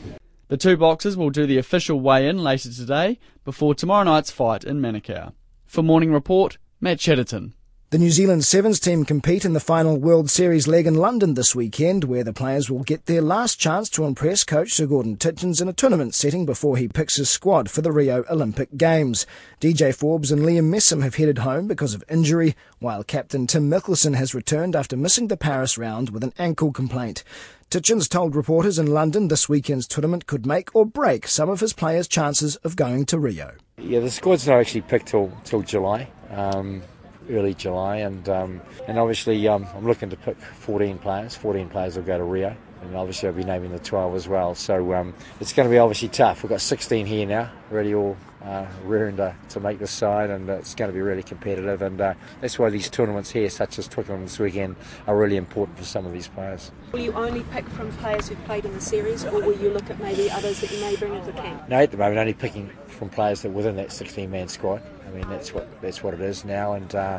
The 0.53 0.59
two 0.59 0.77
boxers 0.77 1.17
will 1.17 1.31
do 1.31 1.47
the 1.47 1.57
official 1.57 1.99
weigh-in 1.99 2.37
later 2.37 2.71
today 2.71 3.19
before 3.43 3.75
tomorrow 3.75 4.05
night's 4.05 4.31
fight 4.31 4.65
in 4.65 4.83
Manukau. 4.83 5.33
For 5.65 5.83
Morning 5.83 6.13
Report, 6.13 6.59
Matt 6.79 6.99
Chatterton. 6.99 7.55
The 7.89 7.97
New 7.99 8.11
Zealand 8.11 8.45
Sevens 8.45 8.79
team 8.79 9.07
compete 9.07 9.47
in 9.47 9.55
the 9.55 9.61
final 9.61 9.97
World 9.97 10.31
Series 10.31 10.69
leg 10.69 10.87
in 10.87 10.95
London 10.95 11.33
this 11.35 11.55
weekend, 11.55 12.05
where 12.05 12.23
the 12.23 12.35
players 12.35 12.71
will 12.71 12.83
get 12.83 13.07
their 13.07 13.23
last 13.23 13.59
chance 13.59 13.89
to 13.91 14.05
impress 14.05 14.45
coach 14.45 14.73
Sir 14.73 14.87
Gordon 14.87 15.17
Tietjens 15.17 15.63
in 15.63 15.69
a 15.69 15.73
tournament 15.73 16.15
setting 16.15 16.45
before 16.45 16.77
he 16.77 16.87
picks 16.87 17.17
his 17.17 17.31
squad 17.31 17.71
for 17.71 17.81
the 17.81 17.93
Rio 17.93 18.25
Olympic 18.31 18.77
Games. 18.77 19.27
DJ 19.59 19.95
Forbes 19.95 20.31
and 20.31 20.43
Liam 20.43 20.71
Messam 20.71 21.03
have 21.03 21.15
headed 21.15 21.39
home 21.39 21.67
because 21.67 21.95
of 21.95 22.05
injury, 22.11 22.55
while 22.79 23.03
captain 23.03 23.47
Tim 23.47 23.71
Mikkelson 23.71 24.17
has 24.17 24.35
returned 24.35 24.77
after 24.77 24.99
missing 24.99 25.29
the 25.29 25.37
Paris 25.39 25.79
round 25.79 26.11
with 26.11 26.23
an 26.23 26.35
ankle 26.39 26.73
complaint. 26.73 27.25
Tietjens 27.73 28.07
told 28.07 28.37
reporters 28.37 28.79
in 28.79 28.89
London 28.89 29.29
this 29.29 29.49
weekend's 29.49 29.87
tournament 29.87 30.27
could 30.27 30.45
make 30.45 30.77
or 30.77 30.85
break 30.85 31.27
some 31.27 31.49
of 31.49 31.61
his 31.61 31.73
players' 31.73 32.07
chances 32.07 32.57
of 32.57 32.77
going 32.77 33.07
to 33.07 33.19
Rio. 33.19 33.53
Yeah, 33.79 34.01
the 34.01 34.11
squad's 34.11 34.47
not 34.47 34.61
actually 34.61 34.83
picked 34.83 35.07
till 35.07 35.33
till 35.45 35.63
July. 35.63 36.07
Um, 36.29 36.83
early 37.31 37.55
July, 37.55 37.97
and 37.97 38.29
um, 38.29 38.61
and 38.87 38.99
obviously 38.99 39.49
um, 39.49 39.67
I'm 39.75 39.87
looking 39.87 40.11
to 40.11 40.19
pick 40.19 40.37
14 40.39 40.99
players. 40.99 41.35
14 41.35 41.71
players 41.71 41.97
will 41.97 42.03
go 42.03 42.19
to 42.19 42.25
Rio, 42.25 42.55
and 42.83 42.95
obviously 42.95 43.31
I'll 43.31 43.35
be 43.35 43.43
naming 43.43 43.73
the 43.73 43.79
12 43.79 44.17
as 44.17 44.29
well. 44.29 44.55
So 44.55 44.93
um, 44.93 45.15
it's 45.41 45.55
going 45.55 45.67
to 45.67 45.73
be 45.73 45.79
obviously 45.79 46.09
tough. 46.09 46.43
We've 46.43 46.51
got 46.51 46.61
16 46.61 47.07
here 47.07 47.27
now, 47.27 47.51
really 47.71 47.95
all 47.95 48.19
uh, 48.45 48.67
rearing 48.85 49.17
to, 49.17 49.35
to 49.51 49.61
make 49.61 49.79
the 49.79 49.87
side, 49.87 50.31
and 50.31 50.49
it's 50.49 50.75
going 50.75 50.91
to 50.91 50.95
be 50.95 51.01
really 51.01 51.23
competitive. 51.23 51.83
And 51.83 52.01
uh, 52.01 52.15
that's 52.41 52.59
why 52.59 52.71
these 52.71 52.91
tournaments 52.91 53.31
here, 53.31 53.49
such 53.51 53.79
as 53.79 53.89
Twickenham 53.89 54.23
this 54.23 54.39
weekend, 54.39 54.77
are 55.07 55.17
really 55.17 55.37
important 55.37 55.79
for 55.79 55.85
some 55.85 56.07
of 56.07 56.13
these 56.13 56.29
players. 56.29 56.73
Will 56.93 57.01
you 57.01 57.13
only 57.13 57.43
pick 57.53 57.69
from 57.71 57.91
players 57.93 58.29
who've 58.29 58.45
played 58.45 58.65
in 58.65 58.73
the 58.75 58.81
series, 58.81 59.25
or 59.25 59.41
will 59.41 59.59
you 59.59 59.71
look 59.71 59.89
at 59.91 60.01
maybe 60.01 60.31
others 60.31 60.61
that 60.61 60.73
you 60.73 60.81
may 60.81 60.97
bring 60.97 61.15
into 61.15 61.33
the 61.33 61.41
camp? 61.41 61.69
No, 61.69 61.77
at 61.77 61.91
the 61.91 61.97
moment, 61.97 62.19
only 62.19 62.35
picking 62.35 62.71
from 62.87 63.09
players 63.09 63.43
that 63.43 63.51
within 63.51 63.77
that 63.77 63.89
16-man 63.89 64.49
squad. 64.49 64.83
I 65.07 65.15
mean, 65.15 65.29
that's 65.29 65.53
what 65.53 65.69
that's 65.83 66.03
what 66.03 66.15
it 66.15 66.23
is 66.23 66.43
now, 66.43 66.73
and 66.73 66.95
uh, 66.95 67.19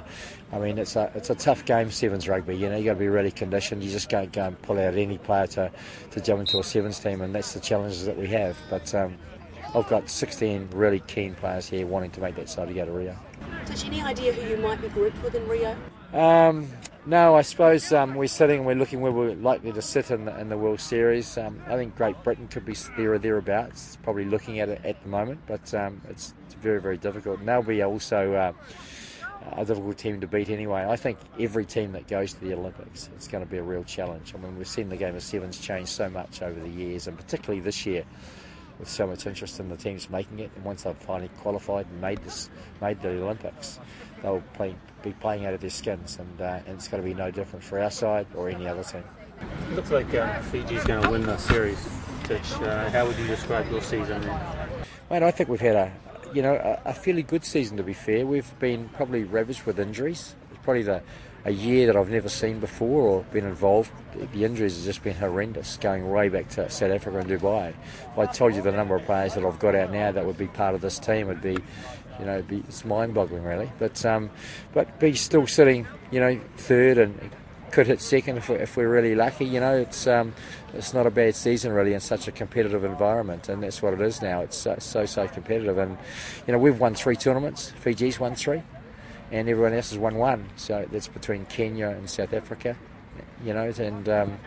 I 0.52 0.58
mean, 0.58 0.80
it's 0.80 0.96
a 0.96 1.12
it's 1.14 1.30
a 1.30 1.36
tough 1.36 1.64
game, 1.64 1.92
sevens 1.92 2.28
rugby. 2.28 2.58
You 2.58 2.70
know, 2.70 2.76
you 2.76 2.86
got 2.86 2.94
to 2.94 3.00
be 3.00 3.08
really 3.08 3.30
conditioned. 3.30 3.84
You 3.84 3.92
just 3.92 4.10
can't 4.10 4.32
go 4.32 4.46
and 4.46 4.60
pull 4.64 4.80
out 4.80 4.96
any 4.96 5.20
player 5.20 5.46
to, 5.48 5.72
to 6.10 6.20
jump 6.20 6.40
into 6.40 6.58
a 6.58 6.64
sevens 6.64 6.98
team, 6.98 7.22
and 7.22 7.36
that's 7.36 7.54
the 7.54 7.60
challenges 7.60 8.06
that 8.06 8.18
we 8.18 8.28
have. 8.30 8.58
But 8.72 8.96
um, 8.96 9.16
I've 9.76 9.88
got 9.90 10.08
16 10.08 10.70
really 10.72 11.00
keen 11.00 11.34
players 11.34 11.68
here 11.68 11.88
wanting 11.88 12.12
to 12.12 12.22
make 12.22 12.36
that 12.36 12.48
side 12.48 12.68
to 12.68 12.74
go 12.74 12.86
to 12.86 12.92
Rio. 12.92 13.18
Did 13.66 13.82
you 13.82 13.88
any 13.88 14.02
idea 14.02 14.32
who 14.32 14.48
you 14.48 14.58
might 14.58 14.80
be 14.80 14.88
grouped 14.90 15.22
with 15.24 15.34
in 15.34 15.48
Rio? 15.48 15.76
Um, 16.14 16.70
no, 17.08 17.36
I 17.36 17.42
suppose 17.42 17.92
um, 17.92 18.14
we're 18.14 18.28
sitting 18.28 18.58
and 18.58 18.66
we're 18.68 18.76
looking 18.76 19.02
where 19.02 19.12
we're 19.12 19.34
likely 19.34 19.72
to 19.72 19.82
sit 19.82 20.12
in 20.12 20.26
the, 20.26 20.40
in 20.40 20.50
the 20.50 20.58
World 20.58 20.80
Series. 20.80 21.40
Um, 21.40 21.60
I 21.68 21.76
think 21.76 21.96
Great 21.96 22.22
Britain 22.24 22.48
could 22.48 22.66
be 22.66 22.76
there 22.96 23.14
or 23.14 23.18
thereabouts, 23.18 23.98
probably 24.04 24.26
looking 24.26 24.60
at 24.60 24.70
it 24.70 24.80
at 24.86 25.02
the 25.02 25.10
moment, 25.10 25.40
but 25.48 25.74
um, 25.74 26.02
it's, 26.08 26.36
it's, 26.46 26.54
very, 26.54 26.80
very 26.80 26.98
difficult. 26.98 27.40
And 27.40 27.48
they'll 27.48 27.64
be 27.64 27.82
also 27.82 28.34
uh, 28.34 28.54
a 29.54 29.66
difficult 29.66 29.98
team 29.98 30.22
to 30.22 30.28
beat 30.28 30.50
anyway. 30.50 30.86
I 30.88 30.96
think 30.96 31.18
every 31.40 31.66
team 31.66 31.94
that 31.94 32.08
goes 32.08 32.34
to 32.34 32.40
the 32.42 32.54
Olympics, 32.54 33.10
it's 33.16 33.28
going 33.28 33.44
to 33.44 33.50
be 33.50 33.58
a 33.58 33.64
real 33.64 33.84
challenge. 33.84 34.34
I 34.36 34.38
mean, 34.38 34.56
we've 34.56 34.68
seen 34.68 34.88
the 34.88 34.98
game 34.98 35.16
of 35.16 35.24
sevens 35.24 35.60
change 35.60 35.88
so 35.88 36.10
much 36.10 36.44
over 36.44 36.60
the 36.60 36.70
years, 36.70 37.08
and 37.08 37.18
particularly 37.18 37.60
this 37.60 37.88
year 37.88 38.06
with 38.80 38.90
so 38.90 39.08
much 39.08 39.26
interest 39.26 39.60
in 39.60 39.70
the 39.70 39.78
teams 39.78 40.10
making 40.10 40.40
it. 40.40 40.52
And 40.56 40.64
once 40.64 40.84
they've 40.84 40.96
finally 40.98 41.30
qualified 41.40 41.86
and 41.88 42.02
made 42.02 42.20
this, 42.24 42.50
made 42.82 43.02
the 43.02 43.10
Olympics, 43.10 43.80
they'll 44.22 44.44
play, 44.54 44.76
be 45.02 45.12
playing 45.14 45.46
out 45.46 45.54
of 45.54 45.62
their 45.62 45.70
skins, 45.70 46.18
and, 46.20 46.42
uh, 46.42 46.60
and 46.66 46.76
it's 46.76 46.88
going 46.88 47.02
to 47.02 47.08
be 47.08 47.14
no 47.14 47.32
different 47.32 47.64
for 47.64 47.80
our 47.80 47.92
side 47.92 48.28
or 48.36 48.50
any 48.50 48.68
other 48.68 48.84
team. 48.84 49.04
It 49.70 49.76
looks 49.76 49.92
like 49.92 50.14
uh, 50.14 50.40
Fiji's 50.44 50.84
going 50.84 51.04
to 51.04 51.10
win 51.10 51.24
the 51.24 51.38
series. 51.38 51.86
Uh, 52.30 52.90
how 52.92 53.06
would 53.06 53.18
you 53.18 53.28
describe 53.28 53.70
your 53.70 53.82
season? 53.82 54.22
Mate, 55.12 55.24
I 55.24 55.32
think 55.32 55.50
we've 55.50 55.60
had 55.60 55.76
a, 55.76 55.92
you 56.34 56.42
know, 56.42 56.56
a, 56.56 56.90
a 56.90 56.94
fairly 56.94 57.24
good 57.24 57.44
season. 57.44 57.76
To 57.78 57.84
be 57.84 57.94
fair, 57.94 58.26
we've 58.26 58.58
been 58.60 58.88
probably 58.90 59.26
ravaged 59.26 59.64
with 59.66 59.78
injuries. 59.78 60.34
It's 60.52 60.64
probably 60.64 60.84
the 60.84 61.04
a 61.46 61.52
year 61.52 61.88
that 61.88 61.96
I've 61.96 62.10
never 62.10 62.30
seen 62.30 62.60
before 62.60 63.02
or 63.02 63.24
been 63.32 63.46
involved. 63.46 63.92
The 64.32 64.46
injuries 64.46 64.78
have 64.78 64.86
just 64.86 65.04
been 65.04 65.16
horrendous, 65.16 65.78
going 65.78 66.10
way 66.10 66.30
back 66.30 66.48
to 66.50 66.70
South 66.70 66.92
Africa 66.92 67.18
and 67.18 67.30
Dubai. 67.30 67.74
If 68.14 68.18
I 68.18 68.26
told 68.28 68.56
you 68.56 68.62
the 68.62 68.72
number 68.72 68.96
of 68.96 69.04
players 69.06 69.36
that 69.36 69.44
I've 69.44 69.60
got 69.60 69.76
out 69.76 69.92
now 69.92 70.12
that 70.12 70.26
would 70.26 70.38
be 70.38 70.48
part 70.48 70.76
of 70.76 70.82
this 70.82 71.00
team, 71.00 71.30
it'd 71.30 71.42
be, 71.42 71.58
you 72.20 72.26
know, 72.26 72.42
be, 72.44 72.58
it's 72.68 72.86
mind-boggling 72.86 73.44
really. 73.44 73.70
But 73.78 74.06
um, 74.06 74.30
but 74.74 75.00
be 75.00 75.14
still 75.16 75.46
sitting, 75.46 75.88
you 76.12 76.20
know, 76.20 76.40
third 76.58 76.98
and 76.98 77.32
could 77.72 77.88
hit 77.88 78.00
second 78.00 78.38
if 78.38 78.50
we're, 78.50 78.58
if 78.58 78.78
we're 78.78 78.88
really 78.88 79.16
lucky. 79.16 79.46
You 79.46 79.60
know, 79.60 79.76
it's 79.76 80.08
um, 80.08 80.34
it's 80.74 80.94
not 80.94 81.08
a 81.08 81.12
bad 81.12 81.36
season 81.36 81.74
really 81.74 81.94
in 81.94 82.00
such 82.00 82.28
a 82.30 82.32
competitive 82.32 82.86
environment, 82.86 83.50
and 83.50 83.64
that's 83.64 83.82
what 83.82 83.94
it 83.94 84.02
is 84.02 84.22
now. 84.22 84.42
It's 84.42 84.56
so 84.56 84.76
so, 84.80 85.06
so 85.06 85.28
competitive, 85.28 85.78
and 85.78 85.98
you 86.48 86.54
know 86.54 86.60
we've 86.60 86.80
won 86.80 86.96
three 86.96 87.18
tournaments. 87.18 87.72
Fiji's 87.72 88.20
won 88.20 88.36
three 88.36 88.62
and 89.34 89.50
everyone 89.50 89.74
else 89.74 89.90
has 89.90 89.98
won 89.98 90.16
one. 90.16 90.48
So 90.56 90.86
that's 90.92 91.08
between 91.08 91.46
Kenya 91.48 91.88
and 91.88 92.08
South 92.08 92.34
Africa, 92.34 92.78
you 93.44 93.54
know, 93.54 93.64
and 93.64 94.08
um, 94.08 94.38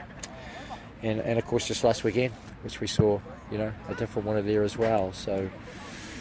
and 1.02 1.20
and 1.20 1.38
of 1.38 1.44
course 1.44 1.66
just 1.66 1.82
last 1.82 2.04
weekend, 2.04 2.32
which 2.62 2.80
we 2.80 2.86
saw, 2.86 3.20
you 3.50 3.58
know, 3.58 3.72
a 3.88 3.94
different 3.94 4.28
winner 4.28 4.42
there 4.42 4.62
as 4.62 4.78
well. 4.78 5.12
So 5.12 5.50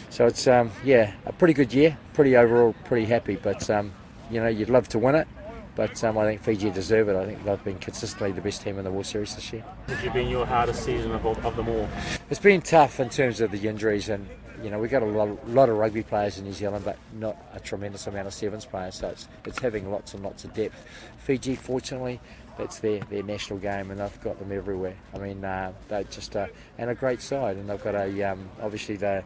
so 0.10 0.26
it's 0.26 0.48
um, 0.48 0.72
yeah, 0.84 1.14
a 1.26 1.32
pretty 1.32 1.54
good 1.54 1.74
year, 1.74 1.96
pretty 2.14 2.36
overall, 2.36 2.74
pretty 2.86 3.06
happy. 3.06 3.36
But 3.36 3.70
um, 3.70 3.94
you 4.32 4.42
know, 4.42 4.48
you'd 4.48 4.72
love 4.72 4.88
to 4.90 5.00
win 5.00 5.14
it. 5.14 5.28
But 5.76 6.04
um, 6.04 6.18
I 6.18 6.24
think 6.24 6.42
Fiji 6.42 6.72
deserve 6.72 7.10
it. 7.10 7.16
I 7.18 7.26
think 7.26 7.44
they've 7.44 7.64
been 7.64 7.78
consistently 7.78 8.32
the 8.32 8.42
best 8.42 8.62
team 8.62 8.80
in 8.80 8.86
the 8.86 8.92
World 8.92 9.06
Series 9.06 9.36
this 9.36 9.52
year. 9.54 9.64
Has 9.88 10.04
it 10.04 10.14
been 10.14 10.30
your 10.30 10.46
hardest 10.46 10.84
season 10.84 11.12
of, 11.12 11.26
of 11.26 11.56
them 11.56 11.68
all? 11.68 11.88
It's 12.30 12.40
been 12.40 12.62
tough 12.62 13.00
in 13.02 13.10
terms 13.10 13.42
of 13.42 13.52
the 13.52 13.68
injuries 13.68 14.08
and 14.08 14.28
you 14.64 14.70
know, 14.70 14.80
we've 14.80 14.92
got 14.92 15.04
a 15.04 15.06
lot, 15.06 15.50
lot, 15.50 15.70
of 15.70 15.78
rugby 15.78 16.04
players 16.04 16.38
in 16.38 16.46
New 16.46 16.54
Zealand, 16.54 16.86
but 16.86 16.98
not 17.14 17.38
a 17.54 17.60
tremendous 17.60 18.08
amount 18.08 18.28
of 18.28 18.34
sevens 18.34 18.66
players. 18.66 18.96
So 18.96 19.10
it's, 19.10 19.28
it's 19.46 19.60
having 19.60 19.92
lots 19.92 20.14
and 20.14 20.24
lots 20.24 20.44
of 20.44 20.54
depth. 20.54 20.84
Fiji, 21.18 21.56
fortunately, 21.56 22.20
that's 22.58 22.80
their, 22.80 23.00
their 23.02 23.24
national 23.24 23.60
game, 23.60 23.92
and 23.92 24.00
they've 24.00 24.22
got 24.22 24.40
them 24.40 24.52
everywhere. 24.52 24.96
I 25.14 25.18
mean, 25.18 25.44
uh, 25.44 25.74
they're 25.88 26.04
just 26.04 26.36
a, 26.36 26.50
and 26.78 26.90
a 26.90 26.96
great 26.96 27.22
side, 27.22 27.58
and 27.58 27.70
they've 27.70 27.84
got 27.84 27.96
a 27.96 28.24
um, 28.24 28.50
obviously 28.62 28.96
they 28.96 29.24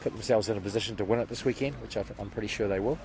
put 0.00 0.12
themselves 0.12 0.48
in 0.48 0.56
a 0.56 0.60
position 0.60 0.96
to 0.96 1.04
win 1.04 1.20
it 1.20 1.28
this 1.28 1.44
weekend, 1.44 1.74
which 1.80 1.96
I 1.96 2.04
am 2.18 2.30
pretty 2.30 2.48
sure 2.48 2.68
they 2.68 2.80
will. 2.80 2.98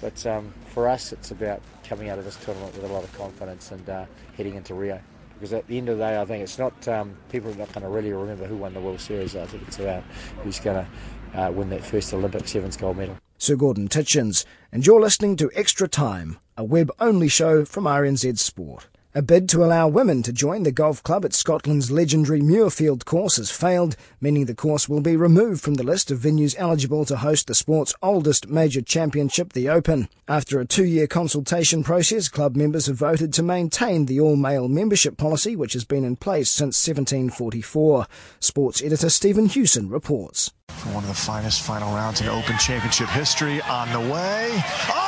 But 0.00 0.24
um, 0.26 0.52
for 0.68 0.88
us, 0.88 1.12
it's 1.12 1.30
about 1.30 1.62
coming 1.88 2.10
out 2.10 2.18
of 2.18 2.24
this 2.24 2.36
tournament 2.36 2.74
with 2.74 2.88
a 2.88 2.92
lot 2.92 3.04
of 3.04 3.12
confidence 3.16 3.70
and 3.70 3.88
uh, 3.88 4.04
heading 4.36 4.54
into 4.54 4.74
Rio 4.74 5.00
because 5.44 5.52
at 5.52 5.66
the 5.66 5.76
end 5.76 5.90
of 5.90 5.98
the 5.98 6.04
day, 6.04 6.18
I 6.18 6.24
think 6.24 6.42
it's 6.42 6.58
not 6.58 6.88
um, 6.88 7.14
people 7.28 7.50
are 7.50 7.56
not 7.56 7.70
going 7.74 7.82
to 7.82 7.90
really 7.90 8.10
remember 8.14 8.46
who 8.46 8.56
won 8.56 8.72
the 8.72 8.80
World 8.80 8.98
Series. 8.98 9.36
I 9.36 9.44
think 9.44 9.68
it's 9.68 9.78
about 9.78 10.02
who's 10.42 10.58
going 10.58 10.86
to 10.86 11.38
uh, 11.38 11.50
win 11.50 11.68
that 11.68 11.84
first 11.84 12.14
Olympic 12.14 12.48
sevens 12.48 12.78
gold 12.78 12.96
medal. 12.96 13.18
Sir 13.36 13.54
Gordon 13.54 13.88
Tietjens, 13.88 14.46
and 14.72 14.86
you're 14.86 15.02
listening 15.02 15.36
to 15.36 15.50
Extra 15.54 15.86
Time, 15.86 16.38
a 16.56 16.64
web-only 16.64 17.28
show 17.28 17.66
from 17.66 17.84
RNZ 17.84 18.38
Sport. 18.38 18.86
A 19.16 19.22
bid 19.22 19.48
to 19.50 19.64
allow 19.64 19.86
women 19.86 20.24
to 20.24 20.32
join 20.32 20.64
the 20.64 20.72
golf 20.72 21.00
club 21.04 21.24
at 21.24 21.32
Scotland's 21.32 21.88
legendary 21.88 22.40
Muirfield 22.40 23.04
course 23.04 23.36
has 23.36 23.48
failed, 23.48 23.94
meaning 24.20 24.46
the 24.46 24.56
course 24.56 24.88
will 24.88 25.00
be 25.00 25.16
removed 25.16 25.62
from 25.62 25.74
the 25.74 25.84
list 25.84 26.10
of 26.10 26.18
venues 26.18 26.56
eligible 26.58 27.04
to 27.04 27.18
host 27.18 27.46
the 27.46 27.54
sport's 27.54 27.94
oldest 28.02 28.48
major 28.48 28.82
championship, 28.82 29.52
the 29.52 29.68
Open. 29.68 30.08
After 30.26 30.58
a 30.58 30.66
two-year 30.66 31.06
consultation 31.06 31.84
process, 31.84 32.28
club 32.28 32.56
members 32.56 32.86
have 32.86 32.96
voted 32.96 33.32
to 33.34 33.44
maintain 33.44 34.06
the 34.06 34.18
all-male 34.18 34.66
membership 34.66 35.16
policy, 35.16 35.54
which 35.54 35.74
has 35.74 35.84
been 35.84 36.02
in 36.02 36.16
place 36.16 36.50
since 36.50 36.84
1744. 36.84 38.08
Sports 38.40 38.82
editor 38.82 39.10
Stephen 39.10 39.46
Hewson 39.46 39.88
reports. 39.88 40.52
One 40.86 41.04
of 41.04 41.08
the 41.08 41.14
finest 41.14 41.62
final 41.62 41.94
rounds 41.94 42.20
in 42.20 42.26
Open 42.26 42.58
Championship 42.58 43.10
history 43.10 43.60
on 43.62 43.92
the 43.92 44.12
way. 44.12 44.50
Oh! 44.90 45.03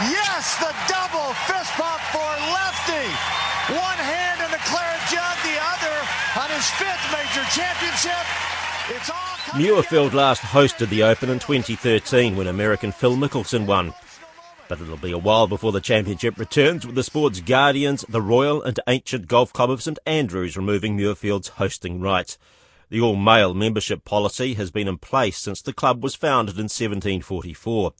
Yes, 0.00 0.54
the 0.62 0.70
double 0.86 1.34
fist 1.50 1.74
bump 1.74 1.98
for 2.14 2.30
Lefty. 2.54 3.06
One 3.74 3.98
hand 3.98 4.40
in 4.40 4.50
the 4.52 4.62
claret 4.62 5.02
jug, 5.10 5.36
the 5.42 5.58
other 5.58 5.96
on 6.38 6.48
his 6.54 6.70
fifth 6.78 7.04
major 7.10 7.44
championship. 7.50 8.24
It's 8.94 9.10
all. 9.10 9.28
Muirfield 9.58 10.12
last 10.12 10.42
hosted 10.42 10.88
the 10.88 11.02
Open 11.02 11.30
in 11.30 11.40
2013 11.40 12.36
when 12.36 12.46
American 12.46 12.92
Phil 12.92 13.16
Mickelson 13.16 13.66
won. 13.66 13.92
But 14.68 14.80
it'll 14.80 14.98
be 14.98 15.10
a 15.10 15.18
while 15.18 15.48
before 15.48 15.72
the 15.72 15.80
championship 15.80 16.38
returns 16.38 16.86
with 16.86 16.94
the 16.94 17.02
sport's 17.02 17.40
guardians, 17.40 18.04
the 18.08 18.22
Royal 18.22 18.62
and 18.62 18.78
Ancient 18.86 19.26
Golf 19.26 19.52
Club 19.52 19.70
of 19.70 19.82
St 19.82 19.98
Andrews, 20.06 20.56
removing 20.56 20.96
Muirfield's 20.96 21.48
hosting 21.48 22.00
rights. 22.00 22.38
The 22.90 23.00
all-male 23.00 23.52
membership 23.52 24.04
policy 24.04 24.54
has 24.54 24.70
been 24.70 24.86
in 24.86 24.98
place 24.98 25.38
since 25.38 25.60
the 25.60 25.72
club 25.72 26.04
was 26.04 26.14
founded 26.14 26.56
in 26.56 26.64
1744. 26.64 27.92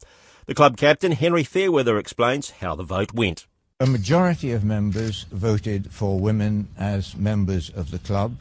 The 0.48 0.54
club 0.54 0.78
captain, 0.78 1.12
Henry 1.12 1.44
Fairweather, 1.44 1.98
explains 1.98 2.48
how 2.48 2.74
the 2.74 2.82
vote 2.82 3.12
went. 3.12 3.46
A 3.80 3.86
majority 3.86 4.50
of 4.52 4.64
members 4.64 5.26
voted 5.30 5.92
for 5.92 6.18
women 6.18 6.68
as 6.78 7.14
members 7.14 7.68
of 7.68 7.90
the 7.90 7.98
club, 7.98 8.38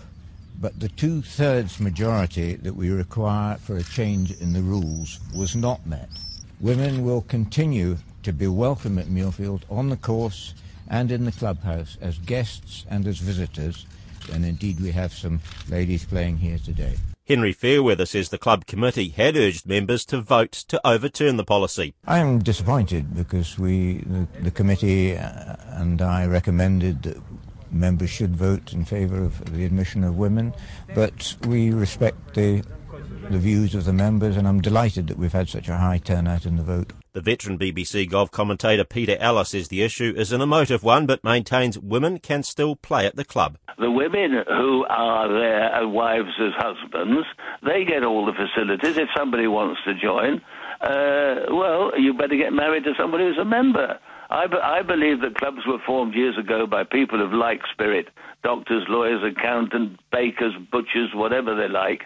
but 0.58 0.80
the 0.80 0.88
two 0.88 1.22
thirds 1.22 1.82
majority 1.82 2.56
that 2.56 2.78
we 2.78 2.92
require 2.92 3.58
for 3.58 3.76
a 3.76 3.84
change 3.84 4.32
in 4.40 4.54
the 4.54 4.62
rules 4.62 5.20
was 5.36 5.54
not 5.54 5.86
met. 5.86 6.08
Women 6.62 7.04
will 7.04 7.24
continue 7.24 7.98
to 8.24 8.32
be 8.32 8.48
welcome 8.48 8.98
at 8.98 9.08
Muirfield 9.08 9.64
on 9.70 9.90
the 9.90 9.98
course 9.98 10.54
and 10.88 11.12
in 11.12 11.26
the 11.26 11.34
clubhouse 11.34 11.98
as 12.00 12.20
guests 12.20 12.86
and 12.90 13.06
as 13.06 13.18
visitors, 13.18 13.86
and 14.32 14.46
indeed 14.46 14.80
we 14.80 14.92
have 14.92 15.12
some 15.12 15.42
ladies 15.68 16.06
playing 16.06 16.38
here 16.38 16.60
today. 16.64 16.96
Henry 17.28 17.52
Fairweather 17.52 18.06
says 18.06 18.30
the 18.30 18.38
club 18.38 18.66
committee 18.66 19.10
had 19.10 19.36
urged 19.36 19.66
members 19.66 20.06
to 20.06 20.22
vote 20.22 20.54
to 20.54 20.80
overturn 20.88 21.36
the 21.36 21.44
policy. 21.44 21.94
I 22.06 22.20
am 22.20 22.40
disappointed 22.40 23.14
because 23.14 23.60
we, 23.60 23.98
the, 23.98 24.28
the 24.44 24.52
committee 24.52 25.18
uh, 25.18 25.58
and 25.72 26.02
I 26.02 26.26
recommended 26.26 27.04
that 27.04 27.22
members 27.70 28.10
should 28.10 28.34
vote 28.34 28.72
in 28.72 28.86
favour 28.86 29.22
of 29.24 29.54
the 29.54 29.66
admission 29.66 30.06
of 30.06 30.18
women, 30.18 30.54
but 30.96 31.36
we 31.46 31.72
respect 31.72 32.34
the 32.34 32.64
the 33.30 33.38
views 33.38 33.76
of 33.76 33.84
the 33.84 33.92
members, 33.92 34.38
and 34.38 34.48
I'm 34.48 34.62
delighted 34.62 35.08
that 35.08 35.18
we've 35.18 35.34
had 35.34 35.50
such 35.50 35.68
a 35.68 35.76
high 35.76 35.98
turnout 35.98 36.46
in 36.46 36.56
the 36.56 36.64
vote. 36.64 36.94
The 37.18 37.22
veteran 37.22 37.58
BBC 37.58 38.08
golf 38.08 38.30
commentator 38.30 38.84
Peter 38.84 39.18
Alliss 39.20 39.48
says 39.48 39.70
the 39.70 39.82
issue 39.82 40.14
is 40.16 40.32
an 40.32 40.40
emotive 40.40 40.84
one, 40.84 41.08
but 41.08 41.24
maintains 41.24 41.80
women 41.80 42.20
can 42.20 42.44
still 42.44 42.76
play 42.76 43.08
at 43.08 43.16
the 43.16 43.26
club. 43.26 43.58
The 43.80 43.90
women 43.90 44.44
who 44.48 44.86
are 44.88 45.26
as 45.82 45.88
wives 45.88 46.30
as 46.40 46.52
husbands, 46.58 47.26
they 47.64 47.86
get 47.86 48.04
all 48.04 48.24
the 48.24 48.34
facilities. 48.34 49.00
If 49.00 49.10
somebody 49.18 49.48
wants 49.48 49.82
to 49.86 49.96
join, 49.96 50.44
uh, 50.82 51.50
well, 51.50 52.00
you 52.00 52.14
better 52.14 52.38
get 52.38 52.54
married 52.54 52.84
to 52.84 52.94
somebody 53.00 53.24
who's 53.24 53.40
a 53.40 53.46
member. 53.46 53.98
I, 54.30 54.46
be- 54.46 54.62
I 54.62 54.84
believe 54.84 55.22
that 55.22 55.40
clubs 55.40 55.66
were 55.66 55.80
formed 55.88 56.14
years 56.14 56.38
ago 56.38 56.68
by 56.68 56.84
people 56.84 57.26
of 57.26 57.34
like 57.34 57.62
spirit 57.74 58.10
doctors, 58.44 58.86
lawyers, 58.90 59.24
accountants, 59.24 60.00
bakers, 60.12 60.54
butchers, 60.72 61.10
whatever 61.16 61.56
they 61.56 61.68
like 61.68 62.04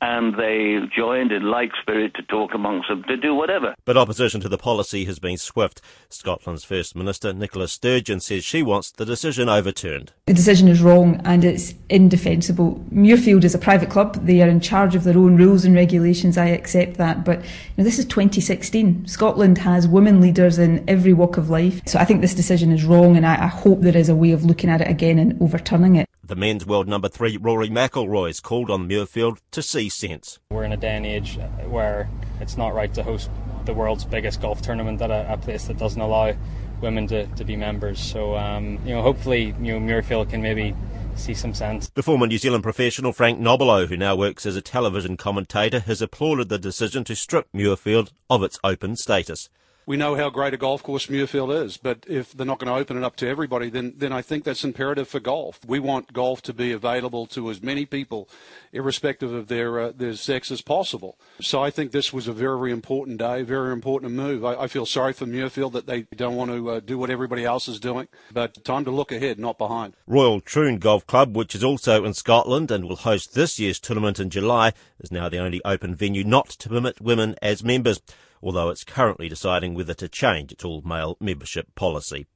and 0.00 0.34
they 0.36 0.78
joined 0.94 1.32
in 1.32 1.50
like 1.50 1.72
spirit 1.80 2.14
to 2.14 2.22
talk 2.22 2.54
amongst 2.54 2.88
them 2.88 3.02
to 3.04 3.16
do 3.16 3.34
whatever. 3.34 3.74
But 3.84 3.96
opposition 3.96 4.40
to 4.42 4.48
the 4.48 4.58
policy 4.58 5.04
has 5.06 5.18
been 5.18 5.36
swift. 5.36 5.80
Scotland's 6.08 6.64
First 6.64 6.94
Minister 6.94 7.32
Nicola 7.32 7.68
Sturgeon 7.68 8.20
says 8.20 8.44
she 8.44 8.62
wants 8.62 8.90
the 8.92 9.04
decision 9.04 9.48
overturned. 9.48 10.12
The 10.26 10.34
decision 10.34 10.68
is 10.68 10.80
wrong 10.80 11.20
and 11.24 11.44
it's 11.44 11.74
indefensible. 11.88 12.84
Muirfield 12.92 13.44
is 13.44 13.54
a 13.54 13.58
private 13.58 13.90
club. 13.90 14.14
They 14.24 14.42
are 14.42 14.48
in 14.48 14.60
charge 14.60 14.94
of 14.94 15.04
their 15.04 15.18
own 15.18 15.36
rules 15.36 15.64
and 15.64 15.74
regulations. 15.74 16.38
I 16.38 16.46
accept 16.46 16.96
that. 16.98 17.24
But 17.24 17.42
you 17.42 17.50
know, 17.78 17.84
this 17.84 17.98
is 17.98 18.04
2016. 18.06 19.06
Scotland 19.06 19.58
has 19.58 19.88
women 19.88 20.20
leaders 20.20 20.58
in 20.58 20.84
every 20.88 21.12
walk 21.12 21.36
of 21.36 21.50
life. 21.50 21.80
So 21.86 21.98
I 21.98 22.04
think 22.04 22.20
this 22.20 22.34
decision 22.34 22.72
is 22.72 22.84
wrong 22.84 23.16
and 23.16 23.26
I, 23.26 23.44
I 23.44 23.48
hope 23.48 23.80
there 23.80 23.96
is 23.96 24.08
a 24.08 24.14
way 24.14 24.32
of 24.32 24.44
looking 24.44 24.70
at 24.70 24.80
it 24.80 24.88
again 24.88 25.18
and 25.18 25.40
overturning 25.42 25.96
it. 25.96 26.07
The 26.28 26.36
men's 26.36 26.66
world 26.66 26.86
number 26.86 27.08
three, 27.08 27.38
Rory 27.38 27.70
McIlroy's 27.70 28.38
called 28.38 28.70
on 28.70 28.86
Muirfield 28.86 29.38
to 29.50 29.62
see 29.62 29.88
sense. 29.88 30.38
We're 30.50 30.64
in 30.64 30.72
a 30.72 30.76
day 30.76 30.94
and 30.94 31.06
age 31.06 31.38
where 31.66 32.10
it's 32.38 32.58
not 32.58 32.74
right 32.74 32.92
to 32.92 33.02
host 33.02 33.30
the 33.64 33.72
world's 33.72 34.04
biggest 34.04 34.42
golf 34.42 34.60
tournament 34.60 35.00
at 35.00 35.10
a, 35.10 35.32
a 35.32 35.38
place 35.38 35.64
that 35.68 35.78
doesn't 35.78 36.02
allow 36.02 36.34
women 36.82 37.06
to, 37.06 37.26
to 37.28 37.44
be 37.46 37.56
members. 37.56 37.98
So, 37.98 38.36
um, 38.36 38.78
you 38.84 38.94
know, 38.94 39.00
hopefully, 39.00 39.54
you 39.58 39.72
know, 39.72 39.80
Muirfield 39.80 40.28
can 40.28 40.42
maybe 40.42 40.74
see 41.16 41.32
some 41.32 41.54
sense. 41.54 41.88
The 41.94 42.02
former 42.02 42.26
New 42.26 42.36
Zealand 42.36 42.62
professional 42.62 43.14
Frank 43.14 43.40
Nobilo, 43.40 43.86
who 43.86 43.96
now 43.96 44.14
works 44.14 44.44
as 44.44 44.54
a 44.54 44.60
television 44.60 45.16
commentator, 45.16 45.80
has 45.80 46.02
applauded 46.02 46.50
the 46.50 46.58
decision 46.58 47.04
to 47.04 47.16
strip 47.16 47.48
Muirfield 47.54 48.12
of 48.28 48.42
its 48.42 48.60
open 48.62 48.96
status 48.96 49.48
we 49.88 49.96
know 49.96 50.16
how 50.16 50.28
great 50.28 50.52
a 50.52 50.58
golf 50.58 50.82
course 50.82 51.06
Muirfield 51.06 51.64
is, 51.64 51.78
but 51.78 52.04
if 52.06 52.34
they're 52.34 52.46
not 52.46 52.58
going 52.58 52.70
to 52.70 52.78
open 52.78 52.98
it 52.98 53.02
up 53.02 53.16
to 53.16 53.26
everybody, 53.26 53.70
then 53.70 53.94
then 53.96 54.12
I 54.12 54.20
think 54.20 54.44
that's 54.44 54.62
imperative 54.62 55.08
for 55.08 55.18
golf. 55.18 55.64
We 55.66 55.78
want 55.78 56.12
golf 56.12 56.42
to 56.42 56.52
be 56.52 56.72
available 56.72 57.26
to 57.28 57.48
as 57.48 57.62
many 57.62 57.86
people, 57.86 58.28
irrespective 58.70 59.32
of 59.32 59.48
their 59.48 59.80
uh, 59.80 59.92
their 59.96 60.12
sex, 60.12 60.50
as 60.50 60.60
possible. 60.60 61.16
So 61.40 61.62
I 61.62 61.70
think 61.70 61.92
this 61.92 62.12
was 62.12 62.28
a 62.28 62.34
very, 62.34 62.70
important 62.70 63.16
day, 63.16 63.40
very 63.40 63.72
important 63.72 64.12
move. 64.12 64.44
I, 64.44 64.64
I 64.64 64.66
feel 64.66 64.84
sorry 64.84 65.14
for 65.14 65.24
Muirfield 65.24 65.72
that 65.72 65.86
they 65.86 66.02
don't 66.14 66.36
want 66.36 66.50
to 66.50 66.70
uh, 66.70 66.80
do 66.80 66.98
what 66.98 67.08
everybody 67.08 67.46
else 67.46 67.66
is 67.66 67.80
doing, 67.80 68.08
but 68.30 68.62
time 68.66 68.84
to 68.84 68.90
look 68.90 69.10
ahead, 69.10 69.38
not 69.38 69.56
behind. 69.56 69.94
Royal 70.06 70.42
Troon 70.42 70.76
Golf 70.76 71.06
Club, 71.06 71.34
which 71.34 71.54
is 71.54 71.64
also 71.64 72.04
in 72.04 72.12
Scotland 72.12 72.70
and 72.70 72.84
will 72.84 72.96
host 72.96 73.32
this 73.32 73.58
year's 73.58 73.80
tournament 73.80 74.20
in 74.20 74.28
July, 74.28 74.74
is 75.00 75.10
now 75.10 75.30
the 75.30 75.38
only 75.38 75.62
open 75.64 75.94
venue 75.94 76.24
not 76.24 76.50
to 76.50 76.68
permit 76.68 77.00
women 77.00 77.36
as 77.40 77.64
members 77.64 78.02
although 78.42 78.70
it's 78.70 78.84
currently 78.84 79.28
deciding 79.28 79.74
whether 79.74 79.94
to 79.94 80.08
change 80.08 80.52
its 80.52 80.64
all-male 80.64 81.16
membership 81.20 81.74
policy. 81.74 82.26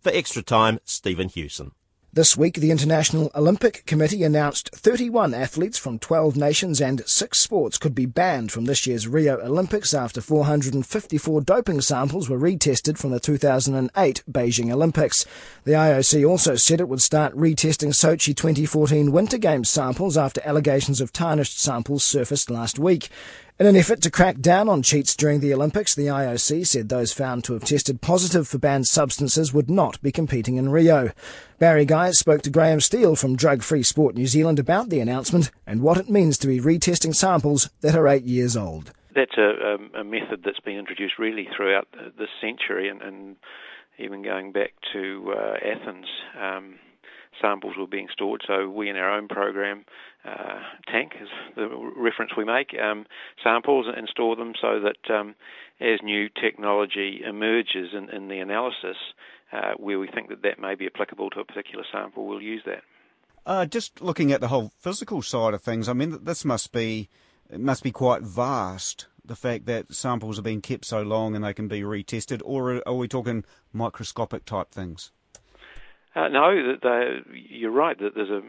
For 0.00 0.10
Extra 0.12 0.42
Time, 0.42 0.78
Stephen 0.84 1.28
Hewson. 1.28 1.72
This 2.16 2.34
week, 2.34 2.54
the 2.54 2.70
International 2.70 3.30
Olympic 3.34 3.84
Committee 3.84 4.22
announced 4.22 4.70
31 4.74 5.34
athletes 5.34 5.76
from 5.76 5.98
12 5.98 6.34
nations 6.34 6.80
and 6.80 7.06
6 7.06 7.38
sports 7.38 7.76
could 7.76 7.94
be 7.94 8.06
banned 8.06 8.50
from 8.50 8.64
this 8.64 8.86
year's 8.86 9.06
Rio 9.06 9.38
Olympics 9.38 9.92
after 9.92 10.22
454 10.22 11.42
doping 11.42 11.82
samples 11.82 12.30
were 12.30 12.38
retested 12.38 12.96
from 12.96 13.10
the 13.10 13.20
2008 13.20 14.22
Beijing 14.30 14.72
Olympics. 14.72 15.26
The 15.64 15.72
IOC 15.72 16.26
also 16.26 16.54
said 16.54 16.80
it 16.80 16.88
would 16.88 17.02
start 17.02 17.36
retesting 17.36 17.92
Sochi 17.92 18.34
2014 18.34 19.12
Winter 19.12 19.36
Games 19.36 19.68
samples 19.68 20.16
after 20.16 20.40
allegations 20.42 21.02
of 21.02 21.12
tarnished 21.12 21.60
samples 21.60 22.02
surfaced 22.02 22.48
last 22.48 22.78
week. 22.78 23.10
In 23.58 23.64
an 23.64 23.74
effort 23.74 24.02
to 24.02 24.10
crack 24.10 24.40
down 24.40 24.68
on 24.68 24.82
cheats 24.82 25.16
during 25.16 25.40
the 25.40 25.54
Olympics, 25.54 25.94
the 25.94 26.08
IOC 26.08 26.66
said 26.66 26.90
those 26.90 27.14
found 27.14 27.42
to 27.44 27.54
have 27.54 27.64
tested 27.64 28.02
positive 28.02 28.46
for 28.46 28.58
banned 28.58 28.86
substances 28.86 29.54
would 29.54 29.70
not 29.70 29.98
be 30.02 30.12
competing 30.12 30.56
in 30.56 30.68
Rio. 30.68 31.10
Barry 31.58 31.86
Guys 31.86 32.18
spoke 32.18 32.42
to 32.42 32.50
Graeme 32.50 32.82
Steel 32.82 33.16
from 33.16 33.34
Drug 33.34 33.62
Free 33.62 33.82
Sport 33.82 34.14
New 34.14 34.26
Zealand 34.26 34.58
about 34.58 34.90
the 34.90 35.00
announcement 35.00 35.50
and 35.66 35.80
what 35.80 35.96
it 35.96 36.10
means 36.10 36.36
to 36.36 36.46
be 36.46 36.60
retesting 36.60 37.14
samples 37.14 37.70
that 37.80 37.94
are 37.94 38.06
eight 38.06 38.24
years 38.24 38.58
old. 38.58 38.92
That's 39.14 39.38
a, 39.38 39.78
a 39.98 40.04
method 40.04 40.42
that's 40.44 40.60
been 40.60 40.76
introduced 40.76 41.18
really 41.18 41.48
throughout 41.56 41.88
this 42.18 42.28
century 42.42 42.90
and, 42.90 43.00
and 43.00 43.36
even 43.96 44.22
going 44.22 44.52
back 44.52 44.74
to 44.92 45.32
uh, 45.34 45.54
Athens. 45.64 46.06
Um, 46.38 46.74
samples 47.40 47.74
were 47.78 47.86
being 47.86 48.08
stored. 48.12 48.42
So 48.46 48.68
we 48.68 48.88
in 48.88 48.96
our 48.96 49.12
own 49.16 49.28
program, 49.28 49.84
uh, 50.24 50.60
tank 50.90 51.12
is 51.20 51.28
the 51.54 51.68
reference 51.96 52.32
we 52.36 52.44
make, 52.44 52.74
um, 52.80 53.06
samples 53.42 53.86
and 53.94 54.08
store 54.08 54.36
them 54.36 54.52
so 54.60 54.80
that 54.80 55.14
um, 55.14 55.34
as 55.80 56.00
new 56.02 56.28
technology 56.28 57.20
emerges 57.26 57.90
in, 57.92 58.08
in 58.10 58.28
the 58.28 58.38
analysis, 58.38 58.96
uh, 59.52 59.72
where 59.76 59.98
we 59.98 60.08
think 60.08 60.28
that 60.28 60.42
that 60.42 60.58
may 60.58 60.74
be 60.74 60.86
applicable 60.86 61.30
to 61.30 61.40
a 61.40 61.44
particular 61.44 61.84
sample, 61.92 62.26
we'll 62.26 62.42
use 62.42 62.62
that. 62.66 62.82
Uh, 63.44 63.64
just 63.64 64.00
looking 64.00 64.32
at 64.32 64.40
the 64.40 64.48
whole 64.48 64.72
physical 64.76 65.22
side 65.22 65.54
of 65.54 65.62
things, 65.62 65.88
I 65.88 65.92
mean, 65.92 66.18
this 66.24 66.44
must 66.44 66.72
be 66.72 67.08
it 67.48 67.60
must 67.60 67.84
be 67.84 67.92
quite 67.92 68.22
vast. 68.22 69.06
The 69.24 69.36
fact 69.36 69.66
that 69.66 69.94
samples 69.94 70.38
are 70.38 70.42
being 70.42 70.60
kept 70.60 70.84
so 70.84 71.02
long 71.02 71.34
and 71.34 71.44
they 71.44 71.54
can 71.54 71.68
be 71.68 71.82
retested, 71.82 72.42
or 72.44 72.82
are 72.86 72.94
we 72.94 73.08
talking 73.08 73.44
microscopic 73.72 74.44
type 74.44 74.70
things? 74.70 75.12
Uh, 76.16 76.28
no, 76.28 76.50
you're 77.50 77.70
right 77.70 77.98
that 77.98 78.14
there's 78.14 78.30
a, 78.30 78.40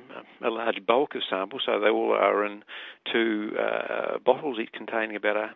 a, 0.47 0.49
large 0.49 0.85
bulk 0.87 1.15
of 1.15 1.21
samples, 1.29 1.63
so 1.65 1.81
they 1.81 1.89
all 1.89 2.13
are 2.13 2.45
in 2.45 2.63
two 3.11 3.51
uh, 3.59 4.19
bottles, 4.25 4.57
each 4.61 4.71
containing 4.71 5.17
about 5.17 5.35
a, 5.35 5.49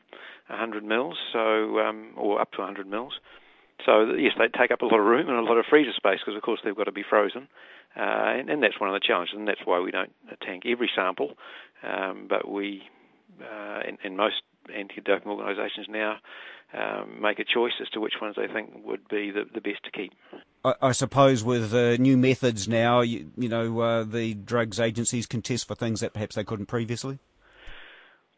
100 0.51 0.83
mils, 0.83 1.15
so 1.31 1.79
um, 1.79 2.11
or 2.17 2.41
up 2.41 2.51
to 2.51 2.59
100 2.59 2.85
mils. 2.87 3.13
So 3.85 4.13
yes, 4.13 4.33
they 4.37 4.47
take 4.47 4.71
up 4.71 4.81
a 4.81 4.85
lot 4.85 4.99
of 4.99 5.05
room 5.05 5.29
and 5.29 5.37
a 5.37 5.41
lot 5.41 5.57
of 5.57 5.65
freezer 5.69 5.93
space 5.95 6.19
because, 6.19 6.35
of 6.35 6.43
course, 6.43 6.59
they've 6.63 6.75
got 6.75 6.83
to 6.83 6.91
be 6.91 7.03
frozen, 7.07 7.47
uh, 7.95 8.35
and, 8.37 8.49
and, 8.49 8.61
that's 8.61 8.79
one 8.79 8.89
of 8.89 8.93
the 8.93 9.05
challenges, 9.05 9.35
and 9.37 9.47
that's 9.47 9.61
why 9.65 9.79
we 9.79 9.91
don't 9.91 10.11
tank 10.45 10.63
every 10.65 10.89
sample, 10.93 11.31
um, 11.83 12.27
but 12.29 12.49
we, 12.49 12.83
uh, 13.41 13.79
in, 13.87 13.97
in, 14.03 14.15
most 14.15 14.41
anti-doping 14.73 15.31
organisations 15.31 15.87
now, 15.89 16.17
um, 16.73 17.21
make 17.21 17.39
a 17.39 17.43
choice 17.43 17.73
as 17.81 17.89
to 17.89 17.99
which 17.99 18.13
ones 18.21 18.35
they 18.37 18.47
think 18.47 18.85
would 18.85 19.07
be 19.09 19.31
the, 19.31 19.43
the 19.53 19.61
best 19.61 19.83
to 19.83 19.91
keep. 19.91 20.13
I, 20.63 20.73
I 20.81 20.91
suppose 20.93 21.43
with 21.43 21.73
uh, 21.73 21.97
new 21.97 22.17
methods 22.17 22.67
now, 22.67 23.01
you, 23.01 23.31
you 23.37 23.49
know, 23.49 23.79
uh, 23.79 24.03
the 24.03 24.35
drugs 24.35 24.79
agencies 24.79 25.25
can 25.25 25.41
test 25.41 25.67
for 25.67 25.75
things 25.75 25.99
that 25.99 26.13
perhaps 26.13 26.35
they 26.35 26.43
couldn't 26.43 26.67
previously. 26.67 27.19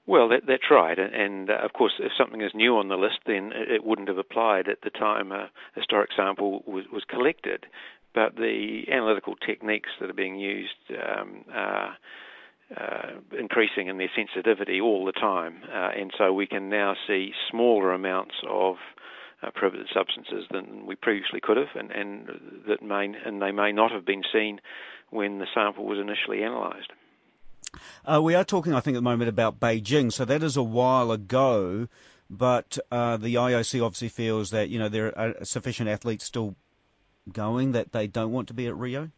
Well, 0.06 0.28
that, 0.30 0.42
that's 0.48 0.70
right, 0.70 1.00
and 1.00 1.50
uh, 1.50 1.60
of 1.64 1.72
course, 1.74 1.94
if 2.00 2.12
something 2.18 2.42
is 2.42 2.52
new 2.54 2.78
on 2.78 2.90
the 2.90 2.98
list, 2.98 3.20
then 3.26 3.52
it 3.54 3.86
wouldn't 3.86 4.10
have 4.10 4.18
applied 4.18 4.68
at 4.68 4.82
the 4.82 4.90
time 4.90 5.32
a 5.32 5.50
historic 5.76 6.10
sample 6.14 6.62
was, 6.68 6.84
was 6.92 7.04
collected. 7.08 7.66
But 8.14 8.36
the 8.36 8.84
analytical 8.92 9.36
techniques 9.36 9.90
that 10.00 10.10
are 10.10 10.14
being 10.14 10.38
used 10.38 10.76
um, 10.92 11.46
are 11.52 11.98
uh, 12.76 13.20
increasing 13.38 13.88
in 13.88 13.98
their 13.98 14.10
sensitivity 14.16 14.82
all 14.82 15.06
the 15.06 15.12
time, 15.12 15.62
uh, 15.72 15.90
and 15.96 16.12
so 16.18 16.34
we 16.34 16.48
can 16.48 16.70
now 16.70 16.96
see 17.08 17.32
smaller 17.50 17.94
amounts 17.94 18.36
of 18.50 18.78
uh, 19.44 19.52
prohibited 19.54 19.88
substances 19.94 20.46
than 20.52 20.86
we 20.86 20.96
previously 20.96 21.40
could 21.42 21.58
have, 21.58 21.76
and, 21.76 21.92
and 21.92 22.28
that 22.68 22.82
may 22.82 23.14
and 23.26 23.42
they 23.42 23.52
may 23.52 23.72
not 23.72 23.92
have 23.92 24.06
been 24.06 24.24
seen 24.32 24.60
when 25.10 25.40
the 25.40 25.48
sample 25.54 25.86
was 25.86 26.00
initially 26.00 26.42
analysed. 26.42 26.92
Uh, 28.06 28.22
we 28.22 28.36
are 28.36 28.44
talking, 28.44 28.74
I 28.74 28.80
think, 28.80 28.96
at 28.96 29.00
the 29.00 29.04
moment 29.04 29.30
about 29.30 29.60
Beijing, 29.60 30.12
so 30.12 30.26
that 30.26 30.44
is 30.44 30.58
a 30.58 30.64
while 30.64 31.12
ago. 31.12 31.88
But 32.30 32.78
uh, 32.92 33.18
the 33.18 33.36
IOC 33.36 33.84
obviously 33.84 34.10
feels 34.10 34.50
that 34.52 34.70
you 34.70 34.80
know 34.80 34.90
there 34.90 35.18
are 35.18 35.36
sufficient 35.44 35.90
athletes 35.90 36.24
still 36.24 36.56
going 37.32 37.72
that 37.74 37.92
they 37.92 38.08
don't 38.08 38.32
want 38.32 38.48
to 38.48 38.54
be 38.54 38.68
at 38.68 38.76
Rio. 38.76 39.12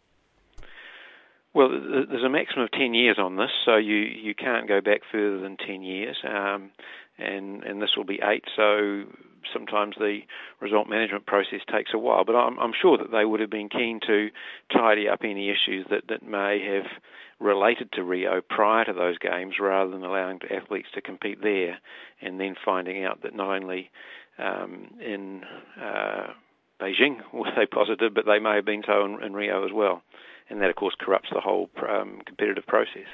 Well, 1.56 1.70
there's 1.70 2.24
a 2.24 2.30
maximum 2.30 2.66
of 2.66 2.72
10 2.72 2.94
years 2.94 3.18
on 3.18 3.38
this, 3.38 3.52
so 3.64 3.78
you, 3.78 3.96
you 3.96 4.36
can't 4.36 4.68
go 4.68 4.82
back 4.82 5.00
further 5.10 5.40
than 5.40 5.56
10 5.56 5.84
years, 5.84 6.18
um, 6.28 6.70
and, 7.18 7.64
and 7.64 7.82
this 7.82 7.92
will 7.96 8.04
be 8.04 8.20
eight, 8.22 8.44
so 8.58 9.06
sometimes 9.54 9.96
the 9.98 10.20
result 10.60 10.90
management 10.90 11.26
process 11.26 11.62
takes 11.72 11.92
a 11.94 11.98
while. 11.98 12.26
But 12.26 12.36
I'm, 12.36 12.60
I'm 12.60 12.74
sure 12.80 12.98
that 12.98 13.10
they 13.10 13.24
would 13.24 13.40
have 13.40 13.50
been 13.50 13.70
keen 13.70 14.02
to 14.06 14.32
tidy 14.74 15.08
up 15.08 15.22
any 15.24 15.50
issues 15.50 15.86
that, 15.90 16.10
that 16.10 16.28
may 16.28 16.60
have 16.60 16.92
related 17.40 17.90
to 17.94 18.04
Rio 18.04 18.42
prior 18.42 18.84
to 18.84 18.92
those 18.94 19.18
games 19.18 19.54
rather 19.58 19.92
than 19.92 20.04
allowing 20.04 20.42
athletes 20.52 20.90
to 20.96 21.02
compete 21.02 21.42
there 21.42 21.80
and 22.22 22.38
then 22.38 22.56
finding 22.66 23.06
out 23.06 23.22
that 23.24 23.34
not 23.34 23.56
only 23.56 23.92
um, 24.40 24.90
in 25.00 25.44
uh, 25.82 26.34
Beijing 26.82 27.20
were 27.34 27.52
they 27.56 27.66
positive, 27.66 28.14
but 28.14 28.26
they 28.26 28.40
may 28.40 28.56
have 28.56 28.66
been 28.66 28.84
so 28.86 29.06
in, 29.06 29.24
in 29.24 29.34
Rio 29.34 29.64
as 29.64 29.72
well 29.72 30.02
and 30.50 30.62
that 30.62 30.70
of 30.70 30.76
course 30.76 30.96
corrupts 31.00 31.30
the 31.34 31.42
whole 31.42 31.70
um, 31.88 32.22
competitive 32.26 32.66
process. 32.66 33.08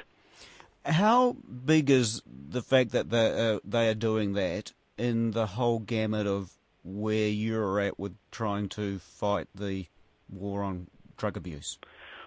How 0.84 1.36
big 1.64 1.90
is 1.90 2.22
the 2.26 2.62
fact 2.62 2.90
that 2.90 3.10
they, 3.10 3.54
uh, 3.54 3.60
they 3.64 3.88
are 3.88 3.94
doing 3.94 4.32
that 4.32 4.72
in 4.98 5.30
the 5.30 5.46
whole 5.46 5.78
gamut 5.78 6.26
of 6.26 6.50
where 6.84 7.28
you're 7.28 7.80
at 7.80 7.98
with 7.98 8.16
trying 8.32 8.68
to 8.70 8.98
fight 8.98 9.46
the 9.54 9.86
war 10.28 10.62
on 10.62 10.88
drug 11.16 11.36
abuse? 11.36 11.78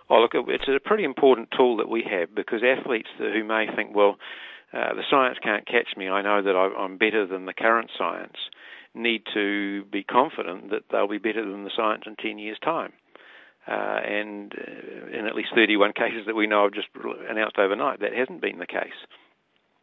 Oh, 0.09 0.19
look, 0.21 0.31
it's 0.33 0.67
a 0.67 0.79
pretty 0.79 1.03
important 1.03 1.49
tool 1.55 1.77
that 1.77 1.89
we 1.89 2.03
have 2.09 2.33
because 2.33 2.61
athletes 2.63 3.09
who 3.17 3.43
may 3.43 3.65
think, 3.75 3.95
well, 3.95 4.17
uh, 4.71 4.93
the 4.93 5.03
science 5.09 5.37
can't 5.41 5.65
catch 5.65 5.97
me, 5.97 6.09
I 6.09 6.21
know 6.21 6.41
that 6.41 6.55
I'm 6.55 6.97
better 6.97 7.25
than 7.25 7.45
the 7.45 7.53
current 7.53 7.89
science, 7.97 8.37
need 8.93 9.23
to 9.33 9.83
be 9.85 10.03
confident 10.03 10.69
that 10.69 10.83
they'll 10.91 11.07
be 11.07 11.17
better 11.17 11.41
than 11.41 11.63
the 11.63 11.71
science 11.75 12.03
in 12.05 12.15
10 12.15 12.37
years' 12.37 12.59
time. 12.63 12.93
Uh, 13.67 13.99
and 14.06 14.54
uh, 14.54 15.17
in 15.17 15.25
at 15.25 15.36
least 15.36 15.49
31 15.56 15.93
cases 15.93 16.28
that 16.28 16.36
we 16.36 16.45
know 16.45 16.65
of 16.65 16.73
just 16.73 16.88
announced 17.30 17.58
overnight, 17.58 17.99
that 17.99 18.13
hasn't 18.13 18.41
been 18.41 18.60
the 18.60 18.67
case. 18.67 18.99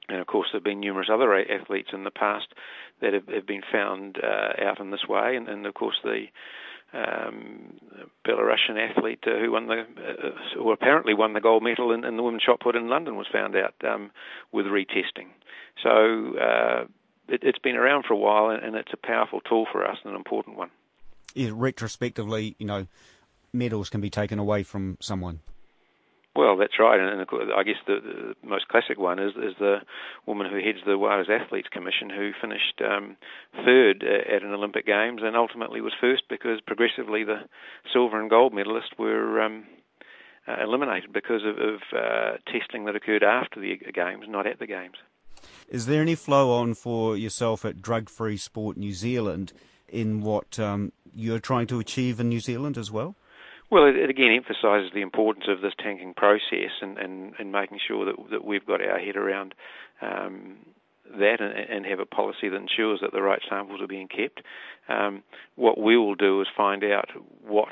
And 0.08 0.20
of 0.20 0.26
course, 0.26 0.48
there 0.52 0.58
have 0.58 0.64
been 0.64 0.80
numerous 0.80 1.08
other 1.12 1.34
athletes 1.34 1.90
in 1.92 2.04
the 2.04 2.10
past 2.10 2.46
that 3.00 3.12
have, 3.12 3.26
have 3.28 3.46
been 3.46 3.62
found 3.72 4.18
uh, 4.22 4.64
out 4.64 4.78
in 4.78 4.90
this 4.90 5.06
way, 5.08 5.36
and, 5.36 5.48
and 5.48 5.66
of 5.66 5.74
course 5.74 5.96
the 6.04 6.26
um, 6.92 7.78
Belarusian 8.26 8.78
athlete 8.78 9.24
uh, 9.26 9.38
who 9.40 9.52
won 9.52 9.66
the, 9.66 9.80
uh, 9.80 10.30
who 10.54 10.70
apparently 10.72 11.14
won 11.14 11.32
the 11.32 11.40
gold 11.40 11.62
medal 11.62 11.92
in, 11.92 12.04
in, 12.04 12.16
the 12.16 12.22
women's 12.22 12.42
shot 12.42 12.60
put 12.60 12.76
in 12.76 12.88
London 12.88 13.16
was 13.16 13.26
found 13.32 13.56
out 13.56 13.74
um, 13.88 14.10
with 14.52 14.66
retesting. 14.66 15.28
So 15.82 16.36
uh, 16.38 16.84
it, 17.28 17.42
has 17.42 17.54
been 17.62 17.76
around 17.76 18.04
for 18.06 18.14
a 18.14 18.18
while, 18.18 18.50
and, 18.50 18.62
and, 18.62 18.76
it's 18.76 18.92
a 18.92 19.06
powerful 19.06 19.40
tool 19.40 19.66
for 19.72 19.86
us 19.86 19.96
and 20.04 20.12
an 20.12 20.16
important 20.16 20.56
one. 20.56 20.70
Yeah, 21.34 21.50
retrospectively, 21.52 22.54
you 22.58 22.66
know, 22.66 22.86
medals 23.52 23.90
can 23.90 24.00
be 24.00 24.10
taken 24.10 24.38
away 24.38 24.62
from 24.62 24.96
someone. 25.00 25.40
Well, 26.34 26.56
that's 26.56 26.78
right, 26.78 26.98
and, 26.98 27.20
and 27.20 27.52
I 27.54 27.62
guess 27.62 27.76
the, 27.86 27.98
the, 28.00 28.48
most 28.48 28.66
classic 28.68 28.98
one 28.98 29.18
is, 29.18 29.32
is 29.36 29.54
the 29.58 29.80
woman 30.24 30.50
who 30.50 30.56
heads 30.56 30.78
the 30.86 30.96
Wales 30.96 31.26
Athletes 31.28 31.68
Commission, 31.70 32.08
who 32.08 32.30
finished 32.40 32.80
um, 32.80 33.16
third 33.66 34.02
at 34.02 34.42
an 34.42 34.54
Olympic 34.54 34.86
Games 34.86 35.20
and 35.22 35.36
ultimately 35.36 35.82
was 35.82 35.92
first 36.00 36.22
because 36.30 36.58
progressively 36.66 37.22
the 37.22 37.40
silver 37.92 38.18
and 38.18 38.30
gold 38.30 38.54
medalists 38.54 38.98
were 38.98 39.42
um, 39.42 39.64
uh, 40.48 40.56
eliminated 40.62 41.12
because 41.12 41.42
of, 41.44 41.58
of 41.58 41.80
uh, 41.94 42.36
testing 42.50 42.86
that 42.86 42.96
occurred 42.96 43.22
after 43.22 43.60
the 43.60 43.76
games, 43.92 44.24
not 44.26 44.46
at 44.46 44.58
the 44.58 44.66
games. 44.66 44.96
Is 45.68 45.84
there 45.84 46.00
any 46.00 46.14
flow 46.14 46.52
on 46.52 46.72
for 46.72 47.14
yourself 47.14 47.64
at 47.66 47.82
Drug 47.82 48.08
Free 48.08 48.38
Sport 48.38 48.78
New 48.78 48.92
Zealand 48.92 49.52
in 49.88 50.22
what 50.22 50.58
um, 50.58 50.92
you're 51.14 51.38
trying 51.38 51.66
to 51.66 51.78
achieve 51.78 52.20
in 52.20 52.30
New 52.30 52.40
Zealand 52.40 52.78
as 52.78 52.90
well? 52.90 53.16
Well, 53.72 53.86
it, 53.86 53.96
it, 53.96 54.10
again 54.10 54.32
emphasises 54.32 54.90
the 54.92 55.00
importance 55.00 55.46
of 55.48 55.62
this 55.62 55.72
tanking 55.82 56.12
process 56.12 56.72
and, 56.82 56.98
and, 56.98 57.32
and 57.38 57.50
making 57.50 57.78
sure 57.88 58.04
that, 58.04 58.16
that 58.30 58.44
we've 58.44 58.66
got 58.66 58.82
our 58.82 58.98
head 58.98 59.16
around 59.16 59.54
um, 60.02 60.58
that 61.18 61.40
and, 61.40 61.54
and, 61.54 61.86
have 61.86 61.98
a 61.98 62.04
policy 62.04 62.50
that 62.50 62.56
ensures 62.56 63.00
that 63.00 63.12
the 63.12 63.22
right 63.22 63.40
samples 63.48 63.80
are 63.80 63.86
being 63.86 64.08
kept. 64.08 64.42
Um, 64.90 65.22
what 65.56 65.80
we 65.80 65.96
will 65.96 66.16
do 66.16 66.42
is 66.42 66.48
find 66.54 66.84
out 66.84 67.08
what 67.42 67.70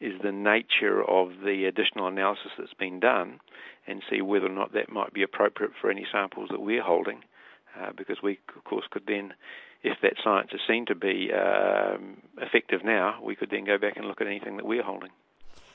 is 0.00 0.14
the 0.20 0.32
nature 0.32 1.08
of 1.08 1.28
the 1.44 1.64
additional 1.66 2.08
analysis 2.08 2.50
that's 2.58 2.74
been 2.74 2.98
done 2.98 3.38
and 3.86 4.02
see 4.10 4.22
whether 4.22 4.46
or 4.46 4.48
not 4.48 4.72
that 4.72 4.90
might 4.90 5.14
be 5.14 5.22
appropriate 5.22 5.70
for 5.80 5.92
any 5.92 6.06
samples 6.10 6.48
that 6.50 6.60
we're 6.60 6.82
holding, 6.82 7.20
uh, 7.80 7.90
because 7.96 8.16
we, 8.20 8.40
of 8.56 8.64
course, 8.64 8.86
could 8.90 9.04
then 9.06 9.32
if 9.82 9.98
that 10.02 10.14
science 10.22 10.50
is 10.52 10.60
seen 10.68 10.86
to 10.86 10.94
be 10.94 11.30
um, 11.32 12.18
effective 12.38 12.84
now, 12.84 13.20
we 13.22 13.34
could 13.34 13.50
then 13.50 13.64
go 13.64 13.78
back 13.78 13.96
and 13.96 14.06
look 14.06 14.20
at 14.20 14.26
anything 14.26 14.56
that 14.56 14.66
we're 14.66 14.82
holding. 14.82 15.10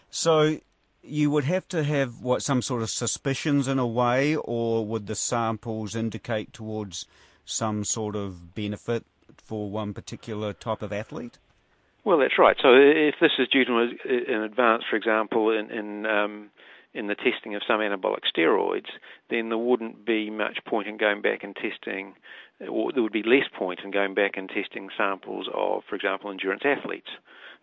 So 0.10 0.60
you 1.02 1.30
would 1.32 1.44
have 1.46 1.68
to 1.70 1.84
have 1.84 2.22
what 2.22 2.42
some 2.42 2.62
sort 2.62 2.82
of 2.82 2.90
suspicions 2.90 3.68
in 3.68 3.80
a 3.80 3.88
way, 3.88 4.36
or 4.36 4.86
would 4.86 5.08
the 5.08 5.16
samples 5.16 5.96
indicate 5.96 6.54
towards 6.54 7.06
some 7.46 7.84
sort 7.84 8.16
of 8.16 8.56
benefit 8.56 9.06
for 9.38 9.70
one 9.70 9.94
particular 9.94 10.54
type 10.54 10.82
of 10.82 10.92
athlete? 10.92 11.38
Well, 12.04 12.20
that's 12.20 12.38
right. 12.38 12.56
So 12.62 12.70
if 12.74 13.16
this 13.20 13.32
is 13.40 13.48
due 13.48 13.66
to 13.66 13.90
an 14.06 14.44
advance, 14.44 14.84
for 14.88 14.96
example, 14.96 15.50
in, 15.50 15.72
in 15.72 16.06
um, 16.06 16.50
in 16.96 17.08
the 17.08 17.16
testing 17.16 17.54
of 17.56 17.62
some 17.68 17.82
anabolic 17.82 18.24
steroids, 18.36 18.90
then 19.30 19.50
there 19.50 19.58
wouldn't 19.58 20.06
be 20.06 20.30
much 20.30 20.60
point 20.66 20.88
in 20.88 20.98
going 20.98 21.22
back 21.22 21.44
and 21.44 21.56
testing, 21.56 22.16
or 22.70 22.92
there 22.94 23.04
would 23.04 23.12
be 23.12 23.24
less 23.24 23.48
point 23.58 23.82
in 23.84 23.92
going 23.92 24.14
back 24.16 24.38
and 24.38 24.50
testing 24.50 24.90
samples 24.98 25.48
of, 25.54 25.84
for 25.90 25.96
example, 25.96 26.32
endurance 26.32 26.64
athletes. 26.64 27.10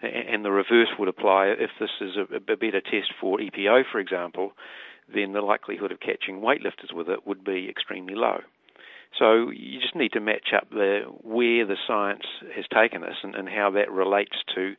And 0.02 0.44
the 0.44 0.50
reverse 0.50 0.88
would 0.98 1.08
apply 1.08 1.54
if 1.58 1.70
this 1.80 1.90
is 2.00 2.16
a, 2.16 2.40
better 2.40 2.80
test 2.80 3.12
for 3.20 3.38
EPO, 3.38 3.84
for 3.90 4.00
example, 4.00 4.52
then 5.12 5.32
the 5.32 5.40
likelihood 5.40 5.92
of 5.92 6.00
catching 6.00 6.40
weightlifters 6.40 6.92
with 6.92 7.08
it 7.08 7.26
would 7.26 7.44
be 7.44 7.68
extremely 7.68 8.14
low. 8.14 8.40
So 9.18 9.50
you 9.50 9.80
just 9.80 9.94
need 9.94 10.12
to 10.12 10.20
match 10.20 10.48
up 10.56 10.68
the 10.70 11.02
where 11.22 11.66
the 11.66 11.76
science 11.86 12.24
has 12.54 12.64
taken 12.72 13.04
us 13.04 13.16
and, 13.22 13.34
and 13.34 13.48
how 13.48 13.70
that 13.72 13.90
relates 13.90 14.36
to 14.54 14.74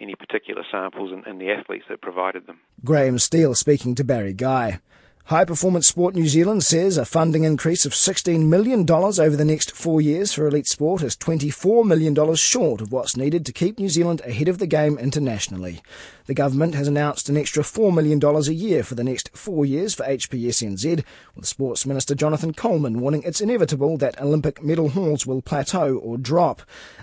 any 0.00 0.14
particular 0.14 0.62
samples 0.70 1.10
and, 1.12 1.26
and 1.26 1.40
the 1.40 1.50
athletes 1.50 1.86
that 1.88 2.00
provided 2.00 2.46
them. 2.46 2.60
Graeme 2.84 3.18
Steel 3.18 3.54
speaking 3.54 3.94
to 3.96 4.04
Barry 4.04 4.32
Guy. 4.32 4.80
High 5.28 5.44
Performance 5.44 5.86
Sport 5.86 6.14
New 6.14 6.26
Zealand 6.26 6.64
says 6.64 6.96
a 6.96 7.04
funding 7.04 7.44
increase 7.44 7.84
of 7.84 7.92
$16 7.92 8.46
million 8.46 8.90
over 8.90 9.36
the 9.36 9.44
next 9.44 9.72
four 9.72 10.00
years 10.00 10.32
for 10.32 10.46
elite 10.46 10.66
sport 10.66 11.02
is 11.02 11.16
$24 11.16 11.84
million 11.84 12.34
short 12.34 12.80
of 12.80 12.92
what's 12.92 13.14
needed 13.14 13.44
to 13.44 13.52
keep 13.52 13.78
New 13.78 13.90
Zealand 13.90 14.22
ahead 14.24 14.48
of 14.48 14.56
the 14.56 14.66
game 14.66 14.96
internationally. 14.96 15.82
The 16.28 16.34
government 16.34 16.74
has 16.74 16.86
announced 16.86 17.30
an 17.30 17.38
extra 17.38 17.62
$4 17.62 17.94
million 17.94 18.22
a 18.22 18.52
year 18.52 18.82
for 18.84 18.94
the 18.94 19.02
next 19.02 19.30
four 19.34 19.64
years 19.64 19.94
for 19.94 20.04
HPSNZ, 20.04 21.02
with 21.34 21.46
Sports 21.46 21.86
Minister 21.86 22.14
Jonathan 22.14 22.52
Coleman 22.52 23.00
warning 23.00 23.22
it's 23.22 23.40
inevitable 23.40 23.96
that 23.96 24.20
Olympic 24.20 24.62
medal 24.62 24.90
hauls 24.90 25.26
will 25.26 25.40
plateau 25.40 25.96
or 25.96 26.18
drop. 26.18 26.60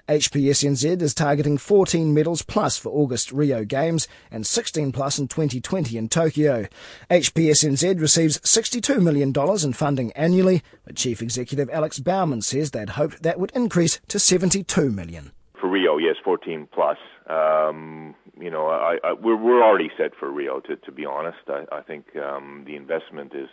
HPSNZ 0.07 1.01
is 1.01 1.15
targeting 1.15 1.57
14 1.57 2.13
medals 2.13 2.43
plus 2.43 2.77
for 2.77 2.89
August 2.89 3.31
Rio 3.31 3.65
Games 3.65 4.07
and 4.29 4.45
16 4.45 4.91
plus 4.91 5.17
in 5.17 5.27
2020 5.27 5.97
in 5.97 6.07
Tokyo. 6.07 6.67
HPSNZ 7.09 7.99
receives 7.99 8.39
$62 8.41 9.01
million 9.01 9.33
in 9.63 9.73
funding 9.73 10.11
annually, 10.11 10.61
but 10.85 10.95
Chief 10.97 11.23
Executive 11.23 11.71
Alex 11.71 11.97
Baumann 11.97 12.43
says 12.43 12.69
they'd 12.69 12.89
hoped 12.89 13.23
that 13.23 13.39
would 13.39 13.51
increase 13.55 13.99
to 14.07 14.19
72 14.19 14.91
million. 14.91 15.31
For 15.59 15.67
Rio, 15.67 15.97
yes, 15.97 16.17
14 16.23 16.67
plus. 16.71 16.97
Um, 17.27 18.13
you 18.39 18.49
know, 18.49 18.67
I, 18.67 18.97
I, 19.03 19.13
we're 19.13 19.35
we're 19.35 19.63
already 19.63 19.89
set 19.97 20.11
for 20.19 20.31
Rio. 20.31 20.59
To 20.61 20.75
to 20.75 20.91
be 20.91 21.05
honest, 21.05 21.37
I, 21.47 21.65
I 21.71 21.81
think 21.81 22.15
um, 22.15 22.63
the 22.65 22.75
investment 22.75 23.33
is 23.33 23.49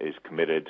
is 0.00 0.14
committed. 0.24 0.68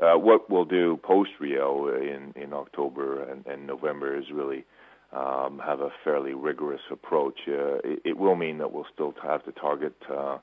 Uh, 0.00 0.16
what 0.16 0.48
we'll 0.48 0.64
do 0.64 0.98
post 1.02 1.30
Rio 1.40 1.88
in 1.88 2.32
in 2.40 2.52
October 2.52 3.22
and, 3.22 3.46
and 3.46 3.66
November 3.66 4.18
is 4.18 4.24
really 4.32 4.64
um, 5.12 5.60
have 5.64 5.80
a 5.80 5.90
fairly 6.04 6.34
rigorous 6.34 6.82
approach. 6.90 7.40
Uh, 7.48 7.76
it, 7.84 8.00
it 8.04 8.16
will 8.16 8.36
mean 8.36 8.58
that 8.58 8.72
we'll 8.72 8.86
still 8.92 9.14
have 9.22 9.44
to 9.44 9.52
target. 9.52 9.94
Uh, 10.10 10.38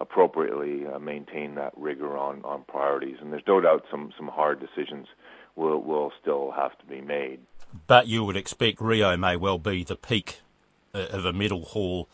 appropriately 0.00 0.86
uh, 0.86 0.98
maintain 0.98 1.54
that 1.56 1.72
rigor 1.76 2.16
on, 2.16 2.42
on 2.42 2.64
priorities. 2.66 3.16
And 3.20 3.30
there's 3.30 3.42
no 3.46 3.60
doubt 3.60 3.84
some, 3.90 4.12
some 4.16 4.28
hard 4.28 4.58
decisions 4.58 5.06
will 5.56 5.82
will 5.82 6.10
still 6.20 6.52
have 6.52 6.76
to 6.78 6.86
be 6.86 7.00
made. 7.00 7.40
But 7.86 8.08
you 8.08 8.24
would 8.24 8.36
expect 8.36 8.80
Rio 8.80 9.16
may 9.16 9.36
well 9.36 9.58
be 9.58 9.84
the 9.84 9.96
peak 9.96 10.40
of 10.94 11.24
a 11.24 11.32
medal 11.32 11.64
haul 11.64 12.08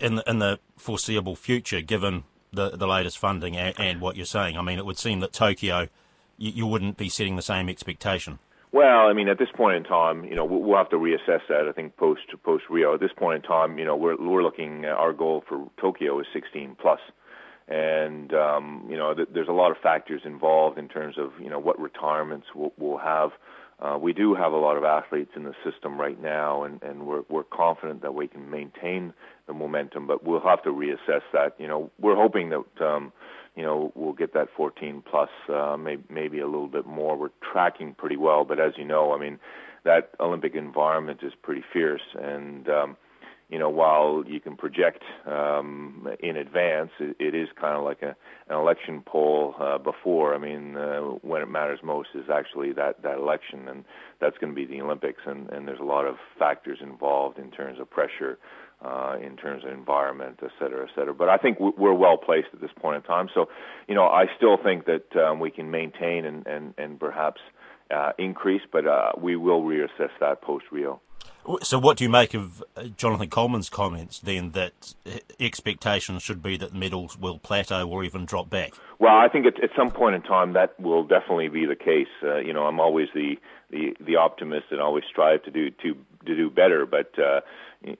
in 0.00 0.16
the, 0.16 0.30
in 0.30 0.38
the 0.38 0.58
foreseeable 0.76 1.36
future, 1.36 1.80
given 1.80 2.24
the 2.52 2.70
the 2.70 2.86
latest 2.86 3.18
funding 3.18 3.56
and, 3.56 3.78
and 3.78 4.00
what 4.00 4.16
you're 4.16 4.26
saying. 4.26 4.56
I 4.56 4.62
mean, 4.62 4.78
it 4.78 4.86
would 4.86 4.98
seem 4.98 5.20
that 5.20 5.32
Tokyo, 5.32 5.88
you, 6.36 6.52
you 6.52 6.66
wouldn't 6.66 6.96
be 6.96 7.08
setting 7.08 7.36
the 7.36 7.42
same 7.42 7.68
expectation. 7.68 8.38
Well, 8.72 9.06
I 9.06 9.12
mean, 9.12 9.28
at 9.28 9.38
this 9.38 9.50
point 9.54 9.76
in 9.76 9.84
time, 9.84 10.24
you 10.24 10.34
know, 10.34 10.46
we'll 10.46 10.78
have 10.78 10.88
to 10.90 10.96
reassess 10.96 11.40
that. 11.48 11.66
I 11.68 11.72
think 11.72 11.96
post 11.96 12.22
post 12.42 12.64
Rio. 12.70 12.94
At 12.94 13.00
this 13.00 13.12
point 13.16 13.36
in 13.36 13.42
time, 13.42 13.78
you 13.78 13.84
know, 13.84 13.96
we're 13.96 14.16
we're 14.16 14.42
looking. 14.42 14.84
Our 14.86 15.12
goal 15.12 15.44
for 15.48 15.68
Tokyo 15.80 16.18
is 16.20 16.26
16 16.32 16.76
plus 16.80 17.00
and 17.68 18.34
um, 18.34 18.86
you 18.90 18.96
know 18.96 19.14
th- 19.14 19.28
there's 19.32 19.48
a 19.48 19.52
lot 19.52 19.70
of 19.70 19.76
factors 19.78 20.22
involved 20.24 20.78
in 20.78 20.88
terms 20.88 21.16
of 21.16 21.32
you 21.40 21.48
know 21.48 21.58
what 21.58 21.78
retirements 21.78 22.48
we'll, 22.54 22.72
we'll 22.76 22.98
have. 22.98 23.30
Uh, 23.82 23.98
we 23.98 24.12
do 24.12 24.34
have 24.34 24.52
a 24.52 24.56
lot 24.56 24.76
of 24.76 24.84
athletes 24.84 25.32
in 25.34 25.42
the 25.42 25.54
system 25.64 26.00
right 26.00 26.20
now, 26.22 26.62
and, 26.62 26.80
and 26.84 27.04
we're, 27.04 27.22
we're 27.28 27.42
confident 27.42 28.00
that 28.02 28.14
we 28.14 28.28
can 28.28 28.48
maintain 28.48 29.12
the 29.48 29.52
momentum, 29.52 30.06
but 30.06 30.22
we'll 30.24 30.40
have 30.40 30.62
to 30.62 30.70
reassess 30.70 31.22
that. 31.32 31.56
You 31.58 31.66
know, 31.66 31.90
we're 31.98 32.14
hoping 32.14 32.50
that 32.50 32.86
um, 32.86 33.12
you 33.56 33.64
know 33.64 33.90
we'll 33.96 34.12
get 34.12 34.34
that 34.34 34.48
14 34.56 35.02
plus, 35.10 35.30
uh, 35.52 35.76
maybe, 35.76 36.04
maybe 36.08 36.38
a 36.38 36.46
little 36.46 36.68
bit 36.68 36.86
more. 36.86 37.16
We're 37.16 37.30
tracking 37.52 37.94
pretty 37.94 38.16
well, 38.16 38.44
but 38.44 38.60
as 38.60 38.72
you 38.76 38.84
know, 38.84 39.12
I 39.12 39.18
mean, 39.18 39.40
that 39.84 40.10
Olympic 40.20 40.54
environment 40.54 41.20
is 41.24 41.32
pretty 41.42 41.64
fierce, 41.72 42.02
and 42.14 42.68
um, 42.68 42.96
you 43.52 43.58
know, 43.58 43.68
while 43.82 44.24
you 44.26 44.40
can 44.40 44.56
project 44.56 45.02
um, 45.26 46.08
in 46.20 46.34
advance, 46.46 46.92
it, 46.98 47.14
it 47.26 47.34
is 47.42 47.48
kind 47.60 47.76
of 47.76 47.84
like 47.84 48.00
a, 48.00 48.16
an 48.48 48.56
election 48.62 49.02
poll 49.04 49.54
uh, 49.60 49.76
before. 49.76 50.34
I 50.34 50.38
mean, 50.38 50.64
uh, 50.74 51.00
when 51.30 51.42
it 51.42 51.50
matters 51.58 51.80
most 51.84 52.08
is 52.14 52.28
actually 52.38 52.72
that, 52.80 53.02
that 53.02 53.18
election, 53.18 53.68
and 53.68 53.84
that's 54.22 54.38
going 54.38 54.52
to 54.54 54.56
be 54.62 54.64
the 54.64 54.80
Olympics, 54.80 55.22
and, 55.26 55.50
and 55.50 55.68
there's 55.68 55.84
a 55.88 55.90
lot 55.96 56.06
of 56.06 56.16
factors 56.38 56.78
involved 56.80 57.36
in 57.38 57.50
terms 57.50 57.78
of 57.78 57.90
pressure, 57.90 58.38
uh, 58.82 59.16
in 59.22 59.36
terms 59.36 59.64
of 59.66 59.70
environment, 59.70 60.38
et 60.42 60.50
cetera, 60.58 60.82
et 60.88 60.92
cetera. 60.96 61.14
But 61.14 61.28
I 61.28 61.36
think 61.36 61.58
we're 61.60 61.92
well 62.06 62.16
placed 62.16 62.48
at 62.54 62.60
this 62.62 62.74
point 62.80 62.96
in 62.96 63.02
time. 63.02 63.28
So, 63.34 63.50
you 63.86 63.94
know, 63.94 64.06
I 64.06 64.24
still 64.38 64.56
think 64.66 64.86
that 64.86 65.08
um, 65.24 65.40
we 65.40 65.50
can 65.50 65.70
maintain 65.70 66.24
and, 66.24 66.46
and, 66.46 66.64
and 66.78 66.98
perhaps 66.98 67.42
uh, 67.92 68.12
increase, 68.18 68.62
but 68.70 68.86
uh, 68.86 69.12
we 69.18 69.36
will 69.36 69.62
reassess 69.62 70.10
that 70.20 70.42
post 70.42 70.64
Rio. 70.70 71.00
So, 71.62 71.76
what 71.76 71.96
do 71.96 72.04
you 72.04 72.10
make 72.10 72.34
of 72.34 72.62
uh, 72.76 72.84
Jonathan 72.96 73.28
Coleman's 73.28 73.68
comments 73.68 74.20
then 74.20 74.50
that 74.52 74.94
uh, 75.04 75.18
expectations 75.40 76.22
should 76.22 76.40
be 76.40 76.56
that 76.58 76.72
medals 76.72 77.18
will 77.18 77.40
plateau 77.40 77.88
or 77.88 78.04
even 78.04 78.26
drop 78.26 78.48
back? 78.48 78.74
Well, 79.00 79.16
I 79.16 79.28
think 79.28 79.46
at, 79.46 79.62
at 79.62 79.70
some 79.76 79.90
point 79.90 80.14
in 80.14 80.22
time 80.22 80.52
that 80.52 80.78
will 80.78 81.02
definitely 81.02 81.48
be 81.48 81.66
the 81.66 81.74
case. 81.74 82.06
Uh, 82.22 82.36
you 82.36 82.52
know, 82.52 82.66
I'm 82.66 82.78
always 82.78 83.08
the, 83.12 83.38
the 83.70 83.96
the 84.00 84.16
optimist 84.16 84.66
and 84.70 84.80
always 84.80 85.02
strive 85.10 85.42
to 85.42 85.50
do 85.50 85.70
to 85.70 85.96
to 86.26 86.36
do 86.36 86.48
better, 86.48 86.86
but 86.86 87.12
uh, 87.18 87.40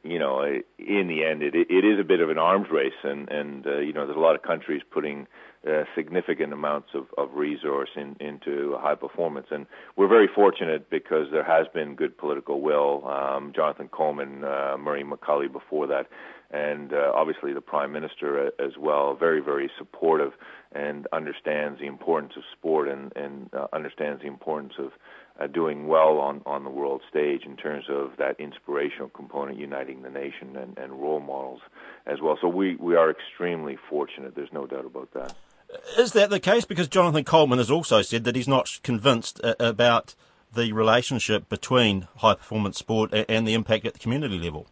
you 0.05 0.21
know, 0.21 0.45
in 0.79 1.09
the 1.09 1.25
end, 1.25 1.43
it 1.43 1.55
it 1.57 1.85
is 1.85 1.99
a 1.99 2.05
bit 2.05 2.21
of 2.21 2.31
an 2.31 2.39
arms 2.39 2.69
race, 2.71 2.93
and 3.03 3.29
and 3.29 3.67
uh, 3.67 3.79
you 3.79 3.93
know, 3.93 4.07
there's 4.07 4.17
a 4.17 4.21
lot 4.21 4.37
of 4.37 4.43
countries 4.43 4.83
putting 4.89 5.27
uh, 5.67 5.85
significant 5.95 6.53
amounts 6.53 6.89
of, 6.95 7.07
of 7.17 7.35
resource 7.35 7.91
in, 7.97 8.17
into 8.21 8.77
high 8.81 8.95
performance. 8.95 9.47
And 9.51 9.67
we're 9.97 10.09
very 10.09 10.29
fortunate 10.35 10.91
because 10.91 11.29
there 11.31 11.45
has 11.45 11.67
been 11.73 11.95
good 11.95 12.19
political 12.19 12.61
will. 12.61 13.07
Um, 13.07 13.53
Jonathan 13.55 13.89
Coleman, 13.89 14.45
uh, 14.45 14.77
Murray 14.79 15.05
McCully 15.05 15.51
before 15.51 15.87
that, 15.87 16.09
and 16.51 16.93
uh, 16.93 17.13
obviously 17.15 17.53
the 17.55 17.61
Prime 17.61 17.93
Minister 17.93 18.49
as 18.59 18.77
well, 18.79 19.15
very, 19.15 19.41
very 19.41 19.71
supportive 19.79 20.33
and 20.73 21.07
understands 21.13 21.81
the 21.81 21.87
importance 21.87 22.33
of 22.37 22.43
sport 22.53 22.89
and, 22.89 23.13
and 23.17 23.49
uh, 23.55 23.67
understands 23.73 24.21
the 24.21 24.29
importance 24.29 24.75
of 24.79 24.91
uh, 25.41 25.47
doing 25.47 25.87
well 25.87 26.19
on, 26.19 26.43
on 26.45 26.65
the 26.65 26.71
world 26.71 27.03
stage 27.09 27.43
in 27.47 27.57
terms 27.57 27.85
of 27.89 28.13
that 28.19 28.39
inspirational 28.39 29.09
component 29.09 29.59
uniting 29.59 30.03
the 30.03 30.11
nation 30.11 30.57
and, 30.57 30.77
and 30.77 30.93
role 30.93 31.21
models 31.21 31.61
as 32.07 32.21
well. 32.21 32.37
So 32.41 32.49
we, 32.49 32.77
we 32.77 32.97
are 32.97 33.11
extremely 33.11 33.79
fortunate. 33.89 34.35
There's 34.35 34.53
no 34.53 34.67
doubt 34.67 34.85
about 34.85 35.13
that. 35.15 35.35
Is 35.99 36.13
that 36.13 36.31
the 36.31 36.41
case? 36.41 36.65
Because 36.65 36.89
Jonathan 36.89 37.25
Coleman 37.25 37.59
has 37.59 37.71
also 37.71 38.03
said 38.03 38.25
that 38.25 38.37
he's 38.37 38.49
not 38.49 38.81
convinced 38.83 39.41
uh, 39.43 39.55
about 39.59 40.15
the 40.55 40.73
relationship 40.73 41.49
between 41.49 42.09
high 42.19 42.35
performance 42.35 42.79
sport 42.79 43.13
and 43.13 43.47
the 43.47 43.55
impact 43.55 43.87
at 43.87 43.95
the 43.95 43.99
community 43.99 44.39
level. 44.39 44.67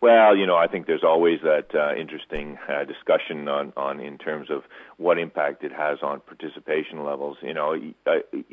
Well, 0.00 0.36
you 0.36 0.46
know, 0.46 0.56
I 0.56 0.66
think 0.66 0.86
there's 0.86 1.02
always 1.02 1.40
that 1.42 1.74
uh, 1.74 1.98
interesting 1.98 2.58
uh, 2.68 2.84
discussion 2.84 3.48
on, 3.48 3.72
on 3.76 3.98
in 3.98 4.18
terms 4.18 4.50
of 4.50 4.62
what 4.98 5.18
impact 5.18 5.64
it 5.64 5.72
has 5.72 5.98
on 6.02 6.20
participation 6.20 7.02
levels. 7.02 7.38
You 7.42 7.54
know, 7.54 7.74
uh, 8.06 8.10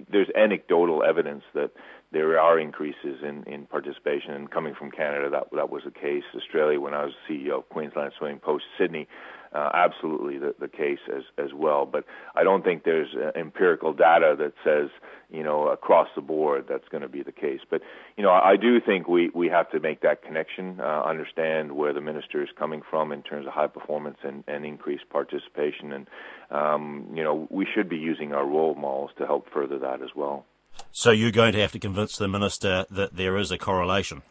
there's 0.10 0.30
anecdotal 0.36 1.04
evidence 1.04 1.44
that 1.54 1.72
there 2.14 2.40
are 2.40 2.58
increases 2.58 3.22
in, 3.22 3.44
in 3.44 3.66
participation, 3.66 4.32
and 4.32 4.50
coming 4.50 4.74
from 4.74 4.90
Canada, 4.90 5.30
that 5.32 5.48
that 5.54 5.70
was 5.70 5.84
the 5.84 5.92
case. 5.92 6.24
Australia, 6.34 6.80
when 6.80 6.94
I 6.94 7.04
was 7.04 7.14
CEO 7.30 7.58
of 7.60 7.70
Queensland 7.70 8.14
Swimming 8.18 8.40
post 8.40 8.64
Sydney, 8.80 9.08
uh, 9.54 9.70
absolutely 9.74 10.38
the, 10.38 10.56
the 10.60 10.68
case 10.68 11.00
as 11.16 11.24
as 11.38 11.54
well. 11.54 11.86
But 11.86 12.06
I 12.36 12.44
don't 12.44 12.64
think 12.64 12.84
there's 12.84 13.16
uh, 13.16 13.38
empirical 13.38 13.94
data 13.94 14.36
that 14.40 14.54
says 14.64 14.90
you 15.30 15.44
know 15.44 15.68
across 15.68 16.08
the 16.16 16.22
board 16.22 16.66
that's 16.68 16.88
going 16.90 17.04
to 17.04 17.10
be 17.10 17.24
the 17.24 17.32
case. 17.32 17.60
But 17.70 17.82
you 18.18 18.24
know 18.24 18.32
I 18.32 18.56
do 18.60 18.80
think 18.80 19.08
we 19.08 19.30
we 19.34 19.48
have 19.50 19.70
to 19.72 19.80
make 19.80 20.02
that 20.02 20.24
connection, 20.24 20.80
uh, 20.80 21.04
understand 21.06 21.74
where 21.74 21.94
the 21.94 22.02
minister 22.02 22.42
is 22.42 22.50
coming 22.58 22.82
from 22.90 23.12
in 23.12 23.22
terms 23.22 23.48
of 23.48 23.54
high 23.54 23.68
performance 23.68 24.18
and, 24.24 24.44
and 24.48 24.66
increased 24.66 25.10
participation, 25.10 25.94
and 25.94 26.08
um, 26.52 27.08
you 27.14 27.24
know 27.24 27.48
we 27.50 27.68
should 27.74 27.90
be 27.90 27.98
using 27.98 28.34
our 28.34 28.46
role 28.46 28.76
models 28.76 29.12
to 29.18 29.26
help 29.26 29.48
further 29.54 29.78
that 29.80 30.02
as 30.02 30.10
well. 30.16 30.46
So 30.92 31.12
you're 31.12 31.32
going 31.32 31.54
to 31.54 31.60
have 31.60 31.72
to 31.74 31.80
convince 31.80 32.18
the 32.18 32.28
minister 32.28 32.86
that 32.90 33.16
there 33.16 33.38
is 33.38 33.52
a 33.52 33.58
correlation. 33.58 34.24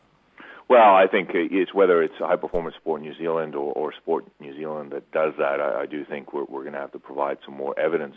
Well, 0.72 0.94
I 0.94 1.06
think 1.06 1.32
it's 1.34 1.74
whether 1.74 2.02
it's 2.02 2.14
High 2.18 2.36
Performance 2.36 2.76
Sport 2.76 3.02
New 3.02 3.12
Zealand 3.18 3.54
or, 3.54 3.74
or 3.74 3.92
Sport 3.92 4.24
New 4.40 4.56
Zealand 4.56 4.92
that 4.92 5.12
does 5.12 5.34
that. 5.36 5.60
I, 5.60 5.82
I 5.82 5.86
do 5.86 6.02
think 6.02 6.32
we're, 6.32 6.44
we're 6.44 6.62
going 6.62 6.72
to 6.72 6.78
have 6.78 6.92
to 6.92 6.98
provide 6.98 7.36
some 7.44 7.54
more 7.54 7.78
evidence 7.78 8.16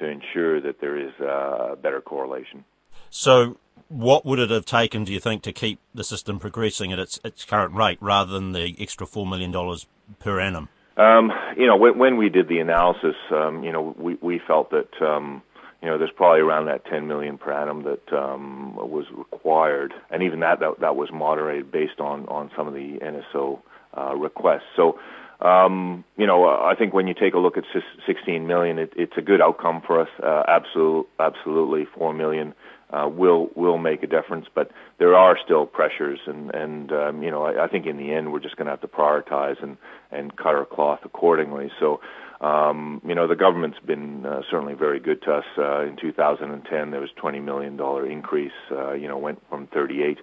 to 0.00 0.06
ensure 0.06 0.60
that 0.60 0.82
there 0.82 0.98
is 1.00 1.14
uh, 1.18 1.72
a 1.72 1.76
better 1.76 2.02
correlation. 2.02 2.62
So, 3.08 3.56
what 3.88 4.26
would 4.26 4.38
it 4.38 4.50
have 4.50 4.66
taken, 4.66 5.04
do 5.04 5.14
you 5.14 5.18
think, 5.18 5.40
to 5.44 5.52
keep 5.52 5.78
the 5.94 6.04
system 6.04 6.38
progressing 6.38 6.92
at 6.92 6.98
its 6.98 7.18
its 7.24 7.42
current 7.46 7.74
rate 7.74 7.96
rather 8.02 8.32
than 8.32 8.52
the 8.52 8.76
extra 8.78 9.06
four 9.06 9.26
million 9.26 9.50
dollars 9.50 9.86
per 10.18 10.38
annum? 10.38 10.68
Um, 10.98 11.32
you 11.56 11.66
know, 11.66 11.78
when, 11.78 11.96
when 11.96 12.16
we 12.18 12.28
did 12.28 12.48
the 12.48 12.58
analysis, 12.58 13.16
um, 13.30 13.64
you 13.64 13.72
know, 13.72 13.94
we 13.98 14.18
we 14.20 14.42
felt 14.46 14.70
that. 14.72 14.90
Um, 15.00 15.42
you 15.84 15.90
know, 15.90 15.98
there's 15.98 16.10
probably 16.16 16.40
around 16.40 16.66
that 16.66 16.86
10 16.86 17.06
million 17.06 17.36
per 17.36 17.52
annum 17.52 17.82
that 17.84 18.16
um, 18.16 18.74
was 18.74 19.04
required, 19.14 19.92
and 20.10 20.22
even 20.22 20.40
that, 20.40 20.60
that 20.60 20.80
that 20.80 20.96
was 20.96 21.10
moderated 21.12 21.70
based 21.70 22.00
on 22.00 22.26
on 22.26 22.50
some 22.56 22.66
of 22.66 22.72
the 22.72 22.98
NSO 23.02 23.60
uh, 23.94 24.14
requests. 24.14 24.64
So, 24.76 24.98
um, 25.46 26.02
you 26.16 26.26
know, 26.26 26.46
I 26.46 26.74
think 26.74 26.94
when 26.94 27.06
you 27.06 27.12
take 27.12 27.34
a 27.34 27.38
look 27.38 27.58
at 27.58 27.64
16 28.06 28.46
million, 28.46 28.78
it, 28.78 28.94
it's 28.96 29.12
a 29.18 29.20
good 29.20 29.42
outcome 29.42 29.82
for 29.86 30.00
us. 30.00 30.08
Uh, 30.22 30.42
absolute, 30.48 31.06
absolutely, 31.20 31.84
four 31.94 32.14
million 32.14 32.54
uh, 32.88 33.06
will 33.06 33.50
will 33.54 33.76
make 33.76 34.02
a 34.02 34.06
difference, 34.06 34.46
but 34.54 34.70
there 34.98 35.14
are 35.14 35.36
still 35.44 35.66
pressures, 35.66 36.20
and 36.26 36.50
and 36.54 36.92
um, 36.92 37.22
you 37.22 37.30
know, 37.30 37.42
I, 37.42 37.64
I 37.64 37.68
think 37.68 37.84
in 37.84 37.98
the 37.98 38.10
end 38.10 38.32
we're 38.32 38.40
just 38.40 38.56
going 38.56 38.66
to 38.66 38.70
have 38.70 38.80
to 38.80 38.88
prioritize 38.88 39.62
and 39.62 39.76
and 40.10 40.34
cut 40.34 40.54
our 40.54 40.64
cloth 40.64 41.00
accordingly. 41.04 41.70
So. 41.78 42.00
Um, 42.44 43.00
you 43.06 43.14
know, 43.14 43.26
the 43.26 43.36
government's 43.36 43.78
been 43.78 44.26
uh, 44.26 44.42
certainly 44.50 44.74
very 44.74 45.00
good 45.00 45.22
to 45.22 45.32
us. 45.36 45.44
Uh, 45.56 45.86
in 45.86 45.96
2010, 45.96 46.90
there 46.90 47.00
was 47.00 47.08
$20 47.22 47.42
million 47.42 47.80
increase. 48.10 48.52
Uh, 48.70 48.92
you 48.92 49.08
know, 49.08 49.16
went 49.16 49.42
from 49.48 49.66
38 49.68 50.18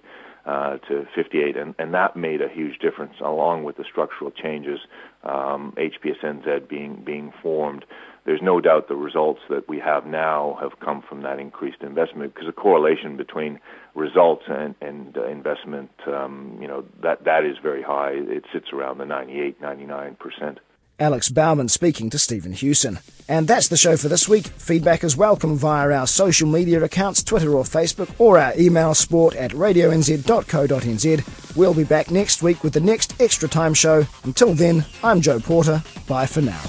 uh, 0.46 0.76
to 0.88 1.04
58, 1.16 1.56
and, 1.56 1.74
and 1.80 1.94
that 1.94 2.16
made 2.16 2.40
a 2.40 2.48
huge 2.48 2.78
difference, 2.78 3.14
along 3.20 3.64
with 3.64 3.76
the 3.76 3.84
structural 3.90 4.30
changes, 4.30 4.78
um, 5.24 5.74
HPSNZ 5.76 6.68
being 6.68 7.02
being 7.04 7.32
formed. 7.42 7.84
There's 8.24 8.40
no 8.40 8.60
doubt 8.60 8.86
the 8.86 8.94
results 8.94 9.40
that 9.50 9.68
we 9.68 9.80
have 9.80 10.06
now 10.06 10.56
have 10.60 10.78
come 10.78 11.02
from 11.08 11.22
that 11.22 11.40
increased 11.40 11.82
investment 11.82 12.34
because 12.34 12.46
the 12.46 12.52
correlation 12.52 13.16
between 13.16 13.58
results 13.96 14.44
and, 14.46 14.76
and 14.80 15.16
uh, 15.18 15.26
investment, 15.26 15.90
um, 16.06 16.56
you 16.60 16.68
know, 16.68 16.84
that 17.02 17.24
that 17.24 17.44
is 17.44 17.56
very 17.60 17.82
high. 17.82 18.12
It 18.12 18.44
sits 18.52 18.66
around 18.72 18.98
the 18.98 19.06
98, 19.06 19.60
99 19.60 20.16
percent. 20.16 20.58
Alex 21.02 21.28
Baumann 21.28 21.68
speaking 21.68 22.10
to 22.10 22.18
Stephen 22.18 22.52
Hewson. 22.52 23.00
And 23.28 23.48
that's 23.48 23.66
the 23.66 23.76
show 23.76 23.96
for 23.96 24.06
this 24.06 24.28
week. 24.28 24.46
Feedback 24.46 25.02
is 25.02 25.16
welcome 25.16 25.56
via 25.56 25.90
our 25.90 26.06
social 26.06 26.48
media 26.48 26.80
accounts, 26.80 27.24
Twitter 27.24 27.54
or 27.54 27.64
Facebook, 27.64 28.08
or 28.20 28.38
our 28.38 28.52
email 28.56 28.94
sport 28.94 29.34
at 29.34 29.50
radionz.co.nz. 29.50 31.56
We'll 31.56 31.74
be 31.74 31.82
back 31.82 32.12
next 32.12 32.40
week 32.40 32.62
with 32.62 32.72
the 32.72 32.80
next 32.80 33.20
Extra 33.20 33.48
Time 33.48 33.74
show. 33.74 34.06
Until 34.22 34.54
then, 34.54 34.86
I'm 35.02 35.20
Joe 35.20 35.40
Porter. 35.40 35.82
Bye 36.06 36.26
for 36.26 36.40
now. 36.40 36.62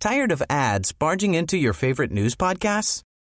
Tired 0.00 0.32
of 0.32 0.42
ads 0.50 0.90
barging 0.90 1.34
into 1.34 1.56
your 1.56 1.72
favorite 1.72 2.10
news 2.10 2.34
podcasts? 2.34 3.04